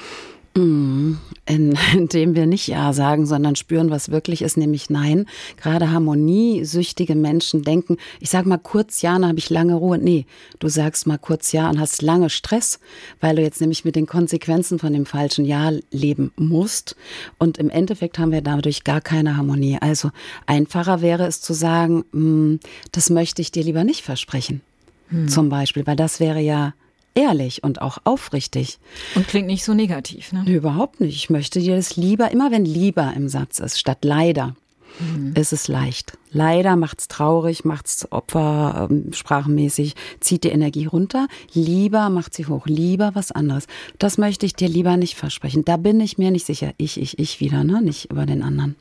[0.56, 1.14] Mm,
[1.46, 5.26] in, indem wir nicht Ja sagen, sondern spüren, was wirklich ist, nämlich Nein.
[5.58, 9.98] Gerade harmoniesüchtige Menschen denken, ich sage mal kurz Ja, dann habe ich lange Ruhe.
[9.98, 10.26] Nee,
[10.60, 12.80] du sagst mal kurz Ja und hast lange Stress,
[13.20, 16.96] weil du jetzt nämlich mit den Konsequenzen von dem falschen Ja leben musst.
[17.38, 19.78] Und im Endeffekt haben wir dadurch gar keine Harmonie.
[19.80, 20.12] Also
[20.46, 22.60] einfacher wäre es zu sagen, mm,
[22.92, 24.62] das möchte ich dir lieber nicht versprechen.
[25.10, 25.28] Hm.
[25.28, 26.74] Zum Beispiel, weil das wäre ja
[27.20, 28.80] ehrlich und auch aufrichtig.
[29.16, 30.44] Und klingt nicht so negativ, ne?
[30.48, 31.16] Überhaupt nicht.
[31.16, 34.56] Ich möchte dir das lieber, immer wenn lieber im Satz ist, statt leider,
[35.00, 35.34] mhm.
[35.36, 36.18] ist es leicht.
[36.32, 41.28] Leider macht's traurig, macht's opfersprachenmäßig, ähm, zieht die Energie runter.
[41.54, 43.66] Lieber macht sie hoch, lieber was anderes.
[43.98, 45.66] Das möchte ich dir lieber nicht versprechen.
[45.66, 46.74] Da bin ich mir nicht sicher.
[46.78, 47.82] Ich, ich, ich wieder, ne?
[47.82, 48.76] Nicht über den anderen.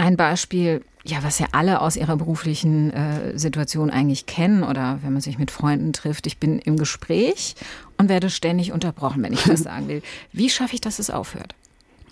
[0.00, 5.12] Ein Beispiel, ja, was ja alle aus ihrer beruflichen äh, Situation eigentlich kennen oder wenn
[5.12, 6.26] man sich mit Freunden trifft.
[6.26, 7.54] Ich bin im Gespräch
[7.98, 10.00] und werde ständig unterbrochen, wenn ich das sagen will.
[10.32, 11.54] Wie schaffe ich, dass es aufhört?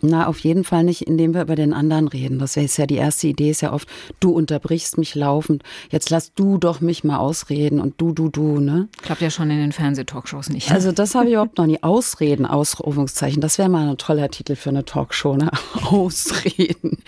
[0.00, 2.38] Na, auf jeden Fall nicht, indem wir über den anderen reden.
[2.38, 3.88] Das ist ja die erste Idee, ist ja oft,
[4.20, 5.62] du unterbrichst mich laufend.
[5.90, 8.88] Jetzt lass du doch mich mal ausreden und du, du, du, ne?
[9.02, 10.70] Klappt ja schon in den Fernsehtalkshows nicht.
[10.70, 11.82] Also das habe ich überhaupt noch nie.
[11.82, 13.40] Ausreden, Ausrufungszeichen.
[13.40, 15.50] Das wäre mal ein toller Titel für eine Talkshow, ne?
[15.82, 16.98] Ausreden.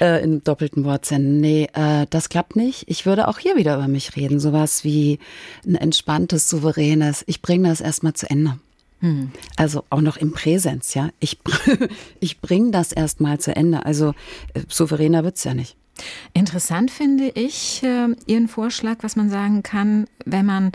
[0.00, 1.40] Äh, in doppelten Wortsinn.
[1.40, 2.84] Nee, äh, das klappt nicht.
[2.88, 4.40] Ich würde auch hier wieder über mich reden.
[4.40, 5.18] Sowas wie
[5.66, 7.24] ein entspanntes, souveränes.
[7.26, 8.58] Ich bringe das erstmal zu Ende.
[9.00, 9.30] Hm.
[9.56, 11.10] Also auch noch im Präsens, ja.
[11.20, 11.38] Ich,
[12.20, 13.86] ich bringe das erstmal zu Ende.
[13.86, 14.14] Also
[14.54, 15.76] äh, souveräner wird's ja nicht.
[16.32, 20.72] Interessant finde ich äh, Ihren Vorschlag, was man sagen kann, wenn man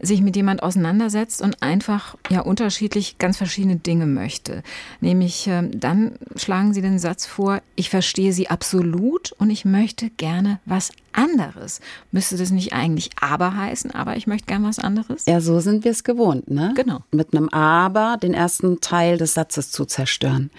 [0.00, 4.62] sich mit jemand auseinandersetzt und einfach ja unterschiedlich ganz verschiedene Dinge möchte.
[5.00, 10.10] Nämlich äh, dann schlagen Sie den Satz vor, ich verstehe Sie absolut und ich möchte
[10.10, 11.80] gerne was anderes.
[12.12, 15.24] Müsste das nicht eigentlich aber heißen, aber ich möchte gern was anderes?
[15.26, 16.72] Ja, so sind wir es gewohnt, ne?
[16.76, 17.00] Genau.
[17.10, 20.50] Mit einem aber den ersten Teil des Satzes zu zerstören.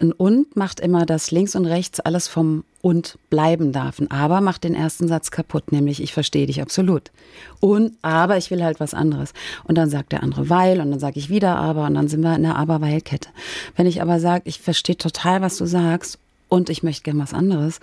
[0.00, 3.98] Ein und macht immer, dass links und rechts alles vom und bleiben darf.
[3.98, 7.10] Ein aber macht den ersten Satz kaputt, nämlich ich verstehe dich absolut.
[7.58, 9.32] Und aber ich will halt was anderes.
[9.64, 12.20] Und dann sagt der andere weil und dann sage ich wieder aber und dann sind
[12.20, 13.28] wir in der aber-weil-Kette.
[13.74, 17.34] Wenn ich aber sage, ich verstehe total, was du sagst und ich möchte gern was
[17.34, 17.80] anderes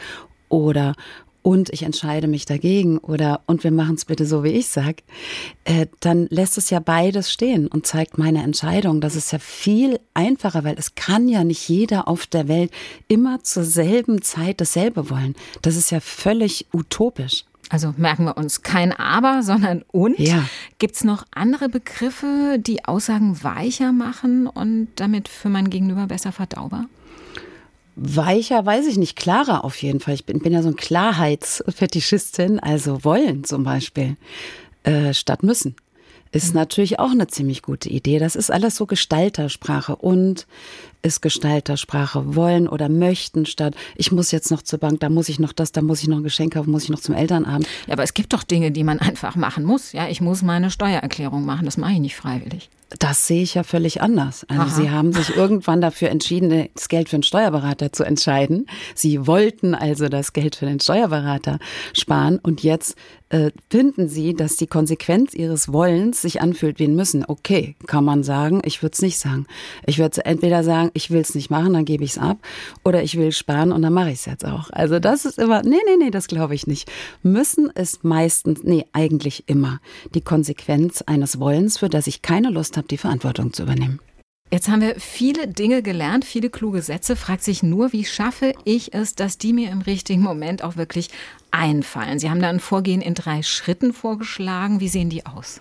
[0.48, 0.96] oder
[1.44, 5.04] und ich entscheide mich dagegen oder und wir machen es bitte so, wie ich sag,
[5.66, 9.02] äh, dann lässt es ja beides stehen und zeigt meine Entscheidung.
[9.02, 12.72] Das ist ja viel einfacher, weil es kann ja nicht jeder auf der Welt
[13.08, 15.36] immer zur selben Zeit dasselbe wollen.
[15.62, 17.44] Das ist ja völlig utopisch.
[17.70, 20.20] Also merken wir uns kein Aber, sondern und.
[20.20, 20.48] Ja.
[20.80, 26.32] Gibt es noch andere Begriffe, die Aussagen weicher machen und damit für mein Gegenüber besser
[26.32, 26.86] verdaubar?
[27.96, 30.16] Weicher, weiß ich nicht, klarer auf jeden Fall.
[30.16, 34.18] Ich bin, bin ja so ein Klarheitsfetischistin, also wollen zum Beispiel,
[34.84, 35.76] äh, statt müssen.
[36.32, 36.60] Ist mhm.
[36.60, 38.18] natürlich auch eine ziemlich gute Idee.
[38.20, 40.48] Das ist alles so Gestaltersprache und
[41.04, 42.36] ist Gestaltersprache.
[42.36, 45.72] Wollen oder möchten statt, ich muss jetzt noch zur Bank, da muss ich noch das,
[45.72, 47.68] da muss ich noch ein Geschenk kaufen, muss ich noch zum Elternabend.
[47.88, 49.92] Ja, aber es gibt doch Dinge, die man einfach machen muss.
[49.92, 51.66] Ja, ich muss meine Steuererklärung machen.
[51.66, 52.70] Das mache ich nicht freiwillig.
[53.00, 54.46] Das sehe ich ja völlig anders.
[54.48, 54.70] Also Aha.
[54.70, 58.68] Sie haben sich irgendwann dafür entschieden, das Geld für einen Steuerberater zu entscheiden.
[58.94, 61.60] Sie wollten also das Geld für den Steuerberater
[61.94, 62.96] sparen und jetzt
[63.30, 67.26] äh, finden Sie, dass die Konsequenz Ihres Wollens sich anfühlt wie ein Müssen.
[67.28, 69.48] Okay, kann man sagen, ich würde es nicht sagen.
[69.88, 72.38] Ich würde entweder sagen, ich will es nicht machen, dann gebe ich es ab,
[72.84, 74.70] oder ich will sparen und dann mache ich es jetzt auch.
[74.72, 76.92] Also das ist immer, nee, nee, nee, das glaube ich nicht.
[77.22, 79.80] Müssen ist meistens, nee, eigentlich immer
[80.14, 84.00] die Konsequenz eines Wollens, für das ich keine Lust habe, die Verantwortung zu übernehmen.
[84.54, 87.16] Jetzt haben wir viele Dinge gelernt, viele kluge Sätze.
[87.16, 91.10] Fragt sich nur, wie schaffe ich es, dass die mir im richtigen Moment auch wirklich
[91.50, 92.20] einfallen?
[92.20, 94.80] Sie haben da ein Vorgehen in drei Schritten vorgeschlagen.
[94.80, 95.60] Wie sehen die aus?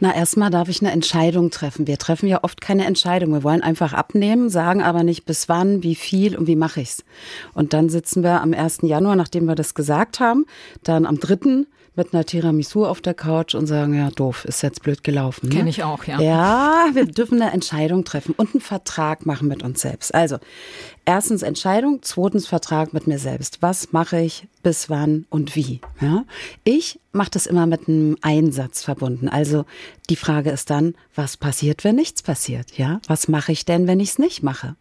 [0.00, 1.86] Na, erstmal darf ich eine Entscheidung treffen.
[1.86, 3.30] Wir treffen ja oft keine Entscheidung.
[3.34, 7.04] Wir wollen einfach abnehmen, sagen aber nicht bis wann, wie viel und wie mache ich's.
[7.52, 8.78] Und dann sitzen wir am 1.
[8.84, 10.46] Januar, nachdem wir das gesagt haben,
[10.82, 14.82] dann am 3 mit einer Tiramisu auf der Couch und sagen, ja, doof, ist jetzt
[14.82, 15.48] blöd gelaufen.
[15.48, 15.56] Ne?
[15.56, 16.20] Kenne ich auch, ja.
[16.20, 20.14] Ja, wir dürfen eine Entscheidung treffen und einen Vertrag machen mit uns selbst.
[20.14, 20.38] Also,
[21.10, 23.62] erstens Entscheidung, zweitens Vertrag mit mir selbst.
[23.62, 25.80] Was mache ich, bis wann und wie?
[26.00, 26.24] Ja?
[26.62, 29.28] Ich mache das immer mit einem Einsatz verbunden.
[29.28, 29.64] Also,
[30.08, 32.78] die Frage ist dann, was passiert, wenn nichts passiert?
[32.78, 34.76] Ja, was mache ich denn, wenn ich es nicht mache?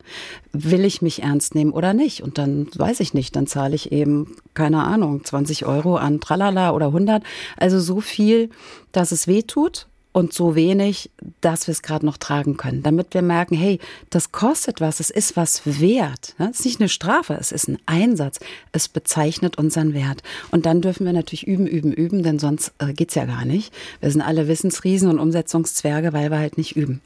[0.54, 2.22] Will ich mich ernst nehmen oder nicht?
[2.22, 6.74] Und dann weiß ich nicht, dann zahle ich eben, keine Ahnung, 20 Euro an Tralala
[6.74, 7.24] oder 100.
[7.58, 8.52] Also so viel,
[8.92, 13.14] dass es weh tut und so wenig, dass wir es gerade noch tragen können, damit
[13.14, 16.36] wir merken, hey, das kostet was, es ist was wert.
[16.38, 18.40] Es ist nicht eine Strafe, es ist ein Einsatz,
[18.72, 20.24] es bezeichnet unseren Wert.
[20.52, 23.74] Und dann dürfen wir natürlich üben, üben, üben, denn sonst äh, geht's ja gar nicht.
[24.00, 27.02] Wir sind alle Wissensriesen und Umsetzungszwerge, weil wir halt nicht üben.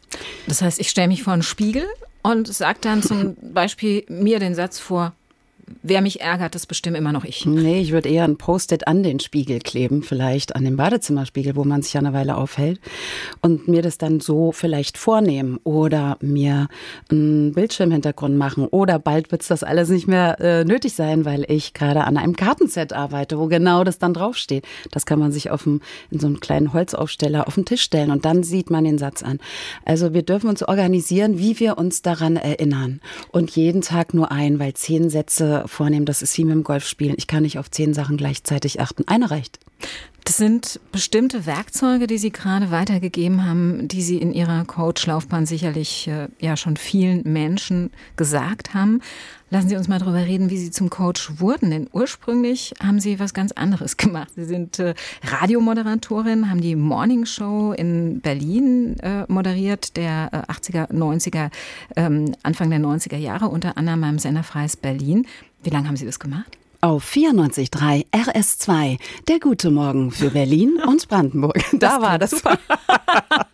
[0.48, 1.86] Das heißt, ich stelle mich vor einen Spiegel
[2.22, 5.14] und sage dann zum Beispiel mir den Satz vor,
[5.82, 7.46] wer mich ärgert, das bestimme immer noch ich.
[7.46, 11.64] Nee, ich würde eher ein Post-it an den Spiegel kleben, vielleicht an den Badezimmerspiegel, wo
[11.64, 12.80] man sich ja eine Weile aufhält
[13.42, 16.68] und mir das dann so vielleicht vornehmen oder mir
[17.10, 21.46] einen Bildschirmhintergrund machen oder bald wird es das alles nicht mehr äh, nötig sein, weil
[21.50, 24.66] ich gerade an einem Kartenset arbeite, wo genau das dann draufsteht.
[24.92, 25.82] Das kann man sich auf dem,
[26.12, 29.24] in so einem kleinen Holzaufsteller auf den Tisch stellen und dann sieht man den Satz
[29.24, 29.40] an.
[29.86, 34.60] Also wir dürfen uns organisieren, wie wir uns daran erinnern und jeden Tag nur ein,
[34.60, 36.06] weil zehn Sätze vornehmen.
[36.06, 37.16] Das ist wie mit dem Golfspielen.
[37.18, 39.08] Ich kann nicht auf zehn Sachen gleichzeitig achten.
[39.08, 39.60] Eine reicht.
[40.26, 46.08] Das sind bestimmte Werkzeuge, die Sie gerade weitergegeben haben, die Sie in Ihrer Coach-Laufbahn sicherlich
[46.08, 49.02] äh, ja schon vielen Menschen gesagt haben.
[49.50, 51.72] Lassen Sie uns mal darüber reden, wie Sie zum Coach wurden.
[51.72, 54.30] Denn ursprünglich haben Sie was ganz anderes gemacht.
[54.36, 60.90] Sie sind äh, Radiomoderatorin, haben die Morning Show in Berlin äh, moderiert, der äh, 80er,
[60.90, 61.52] 90er,
[61.98, 65.28] ähm, Anfang der 90er Jahre, unter anderem beim Sender Freies Berlin.
[65.64, 66.58] Wie lange haben Sie das gemacht?
[66.82, 69.00] Auf 94.3 RS2,
[69.30, 71.64] der gute Morgen für Berlin und Brandenburg.
[71.72, 72.32] Da war das.
[72.32, 72.60] Super.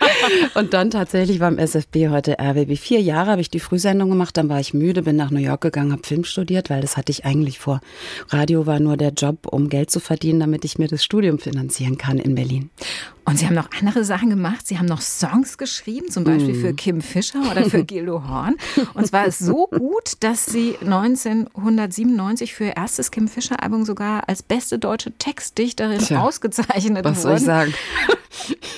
[0.56, 2.78] und dann tatsächlich beim SFB heute RBB.
[2.78, 5.62] Vier Jahre habe ich die Frühsendung gemacht, dann war ich müde, bin nach New York
[5.62, 7.82] gegangen, habe Film studiert, weil das hatte ich eigentlich vor.
[8.30, 11.98] Radio war nur der Job, um Geld zu verdienen, damit ich mir das Studium finanzieren
[11.98, 12.70] kann in Berlin.
[13.30, 14.66] Und Sie haben noch andere Sachen gemacht.
[14.66, 16.62] Sie haben noch Songs geschrieben, zum Beispiel mm.
[16.62, 18.56] für Kim Fischer oder für Gildo Horn.
[18.96, 24.28] Und zwar ist so gut, dass Sie 1997 für ihr erstes Kim Fischer Album sogar
[24.28, 27.34] als beste deutsche Textdichterin Tja, ausgezeichnet was wurden.
[27.36, 27.76] Was soll ich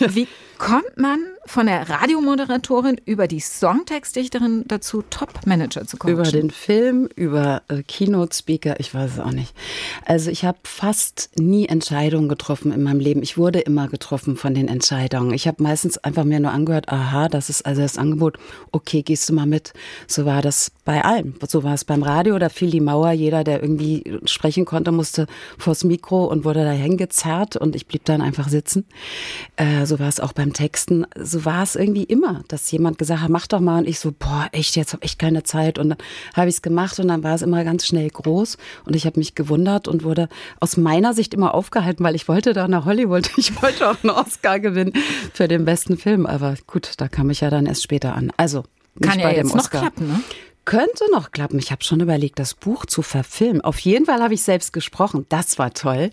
[0.02, 0.13] sagen?
[0.13, 0.28] Wie
[0.62, 6.14] kommt man von der Radiomoderatorin über die Songtextdichterin dazu, Top-Manager zu coachen?
[6.14, 9.56] Über den Film, über äh, Keynote-Speaker, ich weiß es auch nicht.
[10.06, 13.24] Also ich habe fast nie Entscheidungen getroffen in meinem Leben.
[13.24, 15.34] Ich wurde immer getroffen von den Entscheidungen.
[15.34, 18.38] Ich habe meistens einfach mir nur angehört, aha, das ist also das Angebot,
[18.72, 19.74] okay, gehst du mal mit.
[20.08, 21.36] So war das bei allem.
[21.48, 25.28] So war es beim Radio, da fiel die Mauer, jeder, der irgendwie sprechen konnte, musste
[25.58, 28.86] vors Mikro und wurde da hingezerrt und ich blieb dann einfach sitzen.
[29.56, 31.06] Äh, so war es auch beim Texten.
[31.32, 34.12] So war es irgendwie immer, dass jemand gesagt hat, mach doch mal und ich so,
[34.12, 35.98] boah, echt, jetzt habe echt keine Zeit und dann
[36.34, 39.20] habe ich es gemacht und dann war es immer ganz schnell groß und ich habe
[39.20, 40.28] mich gewundert und wurde
[40.60, 43.30] aus meiner Sicht immer aufgehalten, weil ich wollte da nach Hollywood.
[43.41, 44.94] Ich wollte auch einen Oscar gewinnen
[45.34, 48.32] für den besten Film, aber gut, da kam ich ja dann erst später an.
[48.38, 48.65] Also
[49.02, 50.20] kann ja jetzt noch klappen, ne?
[50.72, 51.60] Könnte noch klappen.
[51.60, 53.60] Ich habe schon überlegt, das Buch zu verfilmen.
[53.60, 55.26] Auf jeden Fall habe ich selbst gesprochen.
[55.28, 56.12] Das war toll,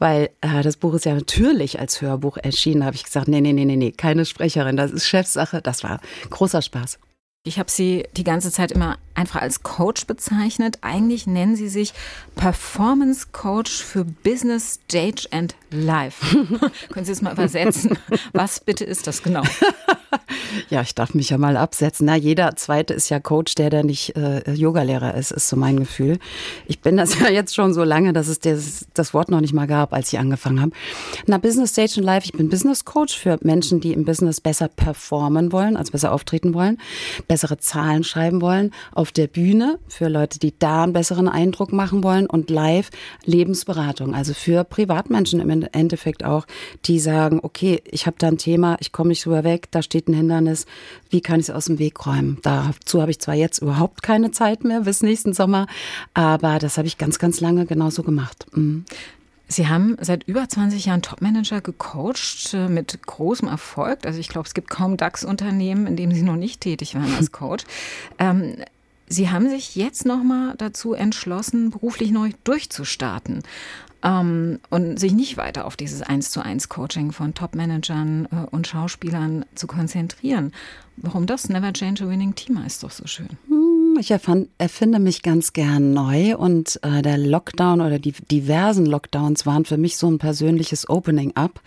[0.00, 2.80] weil äh, das Buch ist ja natürlich als Hörbuch erschienen.
[2.80, 4.76] Da habe ich gesagt, nee, nee, nee, nee, nee, keine Sprecherin.
[4.76, 5.62] Das ist Chefsache.
[5.62, 6.98] Das war großer Spaß.
[7.42, 10.78] Ich habe Sie die ganze Zeit immer einfach als Coach bezeichnet.
[10.82, 11.94] Eigentlich nennen Sie sich
[12.36, 16.36] Performance Coach für Business, Stage and Life.
[16.90, 17.98] Können Sie es mal übersetzen?
[18.32, 19.42] Was bitte ist das genau?
[20.70, 22.06] ja, ich darf mich ja mal absetzen.
[22.06, 25.78] Na, jeder Zweite ist ja Coach, der da nicht äh, Yogalehrer ist, ist so mein
[25.78, 26.18] Gefühl.
[26.66, 29.52] Ich bin das ja jetzt schon so lange, dass es das, das Wort noch nicht
[29.52, 30.72] mal gab, als ich angefangen habe.
[31.26, 34.68] Na, Business Stage and Life, ich bin Business Coach für Menschen, die im Business besser
[34.68, 36.78] performen wollen, also besser auftreten wollen,
[37.30, 42.02] bessere Zahlen schreiben wollen, auf der Bühne für Leute, die da einen besseren Eindruck machen
[42.02, 42.90] wollen und live
[43.24, 46.44] Lebensberatung, also für Privatmenschen im Endeffekt auch,
[46.86, 50.08] die sagen, okay, ich habe da ein Thema, ich komme nicht drüber weg, da steht
[50.08, 50.66] ein Hindernis,
[51.08, 52.38] wie kann ich es aus dem Weg räumen?
[52.42, 55.68] Dazu habe ich zwar jetzt überhaupt keine Zeit mehr bis nächsten Sommer,
[56.14, 58.46] aber das habe ich ganz, ganz lange genauso gemacht.
[58.56, 58.84] Mhm.
[59.52, 64.06] Sie haben seit über 20 Jahren Topmanager gecoacht äh, mit großem Erfolg.
[64.06, 67.32] Also ich glaube, es gibt kaum DAX-Unternehmen, in dem Sie noch nicht tätig waren als
[67.32, 67.64] Coach.
[68.18, 68.56] Ähm,
[69.12, 73.42] Sie haben sich jetzt nochmal dazu entschlossen, beruflich neu durchzustarten
[74.04, 78.68] ähm, und sich nicht weiter auf dieses Eins zu eins Coaching von Topmanagern äh, und
[78.68, 80.52] Schauspielern zu konzentrieren.
[80.96, 81.48] Warum das?
[81.48, 83.30] Never change a winning team ist doch so schön.
[83.98, 89.46] Ich erfand, erfinde mich ganz gern neu und äh, der Lockdown oder die diversen Lockdowns
[89.46, 91.60] waren für mich so ein persönliches Opening-up.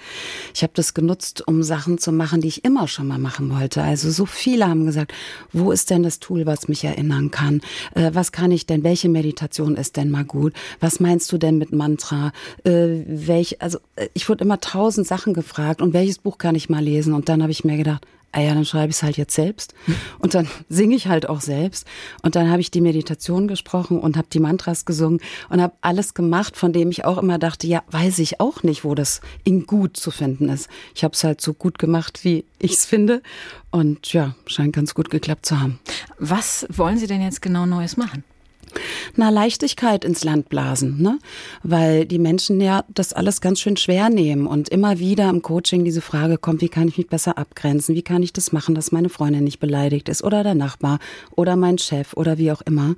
[0.54, 3.84] Ich habe das genutzt, um Sachen zu machen, die ich immer schon mal machen wollte.
[3.84, 5.14] Also so viele haben gesagt,
[5.52, 7.62] wo ist denn das Tool, was mich erinnern kann?
[7.94, 8.84] Äh, was kann ich denn?
[8.84, 10.54] Welche Meditation ist denn mal gut?
[10.80, 12.32] Was meinst du denn mit Mantra?
[12.64, 16.70] Äh, welch, also äh, ich wurde immer tausend Sachen gefragt und welches Buch kann ich
[16.70, 17.14] mal lesen?
[17.14, 19.74] Und dann habe ich mir gedacht, ah ja, dann schreibe ich es halt jetzt selbst.
[20.20, 21.88] Und dann singe ich halt auch selbst.
[22.24, 26.14] Und dann habe ich die Meditation gesprochen und habe die Mantras gesungen und habe alles
[26.14, 29.66] gemacht, von dem ich auch immer dachte, ja, weiß ich auch nicht, wo das in
[29.66, 30.68] gut zu finden ist.
[30.96, 33.22] Ich habe es halt so gut gemacht, wie ich es finde.
[33.70, 35.80] Und ja, scheint ganz gut geklappt zu haben.
[36.18, 38.24] Was wollen Sie denn jetzt genau Neues machen?
[39.16, 41.20] Na, Leichtigkeit ins Land blasen, ne?
[41.64, 45.84] Weil die Menschen ja das alles ganz schön schwer nehmen und immer wieder im Coaching
[45.84, 47.96] diese Frage kommt, wie kann ich mich besser abgrenzen?
[47.96, 51.00] Wie kann ich das machen, dass meine Freundin nicht beleidigt ist oder der Nachbar
[51.32, 52.96] oder mein Chef oder wie auch immer?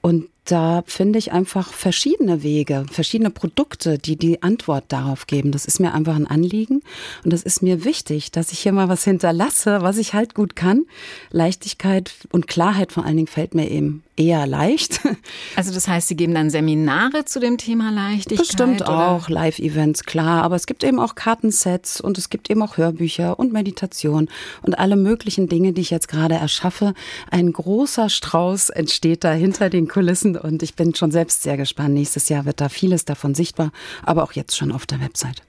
[0.00, 5.52] Und da finde ich einfach verschiedene Wege, verschiedene Produkte, die die Antwort darauf geben.
[5.52, 6.82] Das ist mir einfach ein Anliegen
[7.24, 10.54] und das ist mir wichtig, dass ich hier mal was hinterlasse, was ich halt gut
[10.54, 10.84] kann.
[11.30, 15.00] Leichtigkeit und Klarheit vor allen Dingen fällt mir eben eher leicht.
[15.56, 18.46] Also das heißt, Sie geben dann Seminare zu dem Thema Leichtigkeit?
[18.46, 19.08] Bestimmt oder?
[19.10, 20.42] auch, Live-Events, klar.
[20.42, 24.28] Aber es gibt eben auch Kartensets und es gibt eben auch Hörbücher und Meditation
[24.62, 26.94] und alle möglichen Dinge, die ich jetzt gerade erschaffe.
[27.30, 31.94] Ein großer Strauß entsteht da hinter den Kulissen und ich bin schon selbst sehr gespannt.
[31.94, 35.42] Nächstes Jahr wird da vieles davon sichtbar, aber auch jetzt schon auf der Website.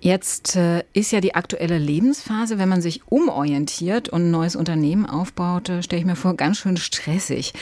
[0.00, 5.06] Jetzt äh, ist ja die aktuelle Lebensphase, wenn man sich umorientiert und ein neues Unternehmen
[5.06, 7.52] aufbaut, äh, stelle ich mir vor, ganz schön stressig.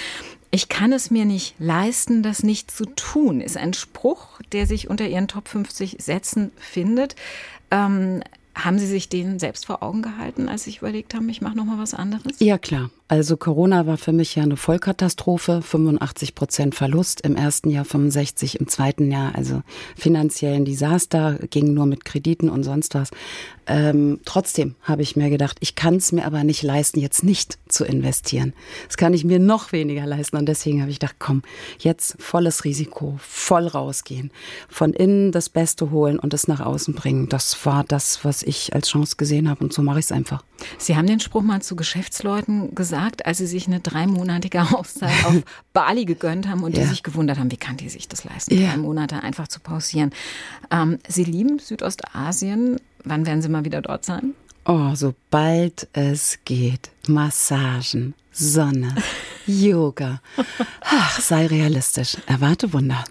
[0.50, 4.88] Ich kann es mir nicht leisten, das nicht zu tun, ist ein Spruch, der sich
[4.88, 7.14] unter Ihren Top 50 Sätzen findet.
[7.70, 8.22] Ähm,
[8.54, 11.56] haben Sie sich den selbst vor Augen gehalten, als Sie sich überlegt haben, ich mache
[11.56, 12.40] noch mal was anderes?
[12.40, 12.90] Ja, klar.
[13.10, 18.60] Also Corona war für mich ja eine Vollkatastrophe, 85 Prozent Verlust im ersten Jahr, 65
[18.60, 19.64] im zweiten Jahr, also
[19.96, 23.10] finanziellen Desaster, ging nur mit Krediten und sonst was.
[23.66, 27.58] Ähm, trotzdem habe ich mir gedacht, ich kann es mir aber nicht leisten, jetzt nicht
[27.68, 28.52] zu investieren.
[28.86, 31.42] Das kann ich mir noch weniger leisten und deswegen habe ich gedacht, komm,
[31.80, 34.30] jetzt volles Risiko, voll rausgehen,
[34.68, 37.28] von innen das Beste holen und es nach außen bringen.
[37.28, 40.44] Das war das, was ich als Chance gesehen habe und so mache ich es einfach.
[40.78, 45.42] Sie haben den Spruch mal zu Geschäftsleuten gesagt, als Sie sich eine dreimonatige Auszeit auf
[45.72, 46.82] Bali gegönnt haben und ja.
[46.82, 48.70] die sich gewundert haben, wie kann die sich das leisten, ja.
[48.70, 50.10] drei Monate einfach zu pausieren.
[50.70, 52.80] Ähm, Sie lieben Südostasien.
[53.04, 54.34] Wann werden Sie mal wieder dort sein?
[54.66, 56.90] Oh, sobald es geht.
[57.08, 58.94] Massagen, Sonne,
[59.46, 60.20] Yoga.
[60.82, 62.16] Ach, sei realistisch.
[62.26, 63.04] Erwarte Wunder.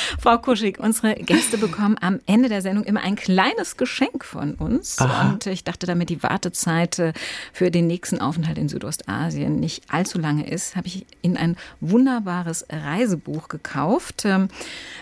[0.20, 4.98] Frau Kuschig, unsere Gäste bekommen am Ende der Sendung immer ein kleines Geschenk von uns.
[4.98, 5.30] Aha.
[5.30, 7.12] Und ich dachte, damit die Wartezeit äh,
[7.52, 12.66] für den nächsten Aufenthalt in Südostasien nicht allzu lange ist, habe ich Ihnen ein wunderbares
[12.70, 14.24] Reisebuch gekauft.
[14.24, 14.48] Ähm,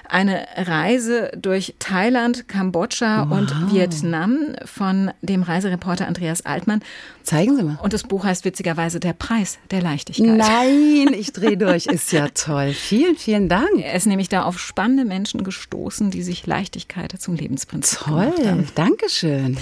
[0.09, 3.39] eine Reise durch Thailand, Kambodscha wow.
[3.39, 6.83] und Vietnam von dem Reisereporter Andreas Altmann.
[7.23, 7.79] Zeigen Sie mal.
[7.83, 10.37] Und das Buch heißt witzigerweise Der Preis der Leichtigkeit.
[10.37, 11.87] Nein, ich drehe durch.
[11.87, 12.73] Ist ja toll.
[12.73, 13.81] Vielen, vielen Dank.
[13.81, 18.47] Er ist nämlich da auf spannende Menschen gestoßen, die sich Leichtigkeit zum Lebensprinzip Toll, gemacht
[18.47, 18.69] haben.
[18.75, 19.57] Dankeschön.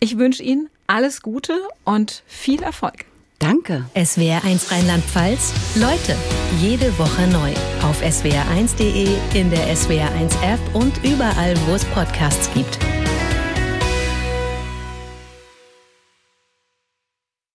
[0.00, 1.52] Ich wünsche Ihnen alles Gute
[1.84, 3.04] und viel Erfolg.
[3.38, 3.84] Danke.
[3.94, 5.52] SWR1 Rheinland-Pfalz.
[5.76, 6.16] Leute,
[6.60, 7.52] jede Woche neu.
[7.88, 12.80] Auf swr1.de, in der SWR1 App und überall, wo es Podcasts gibt.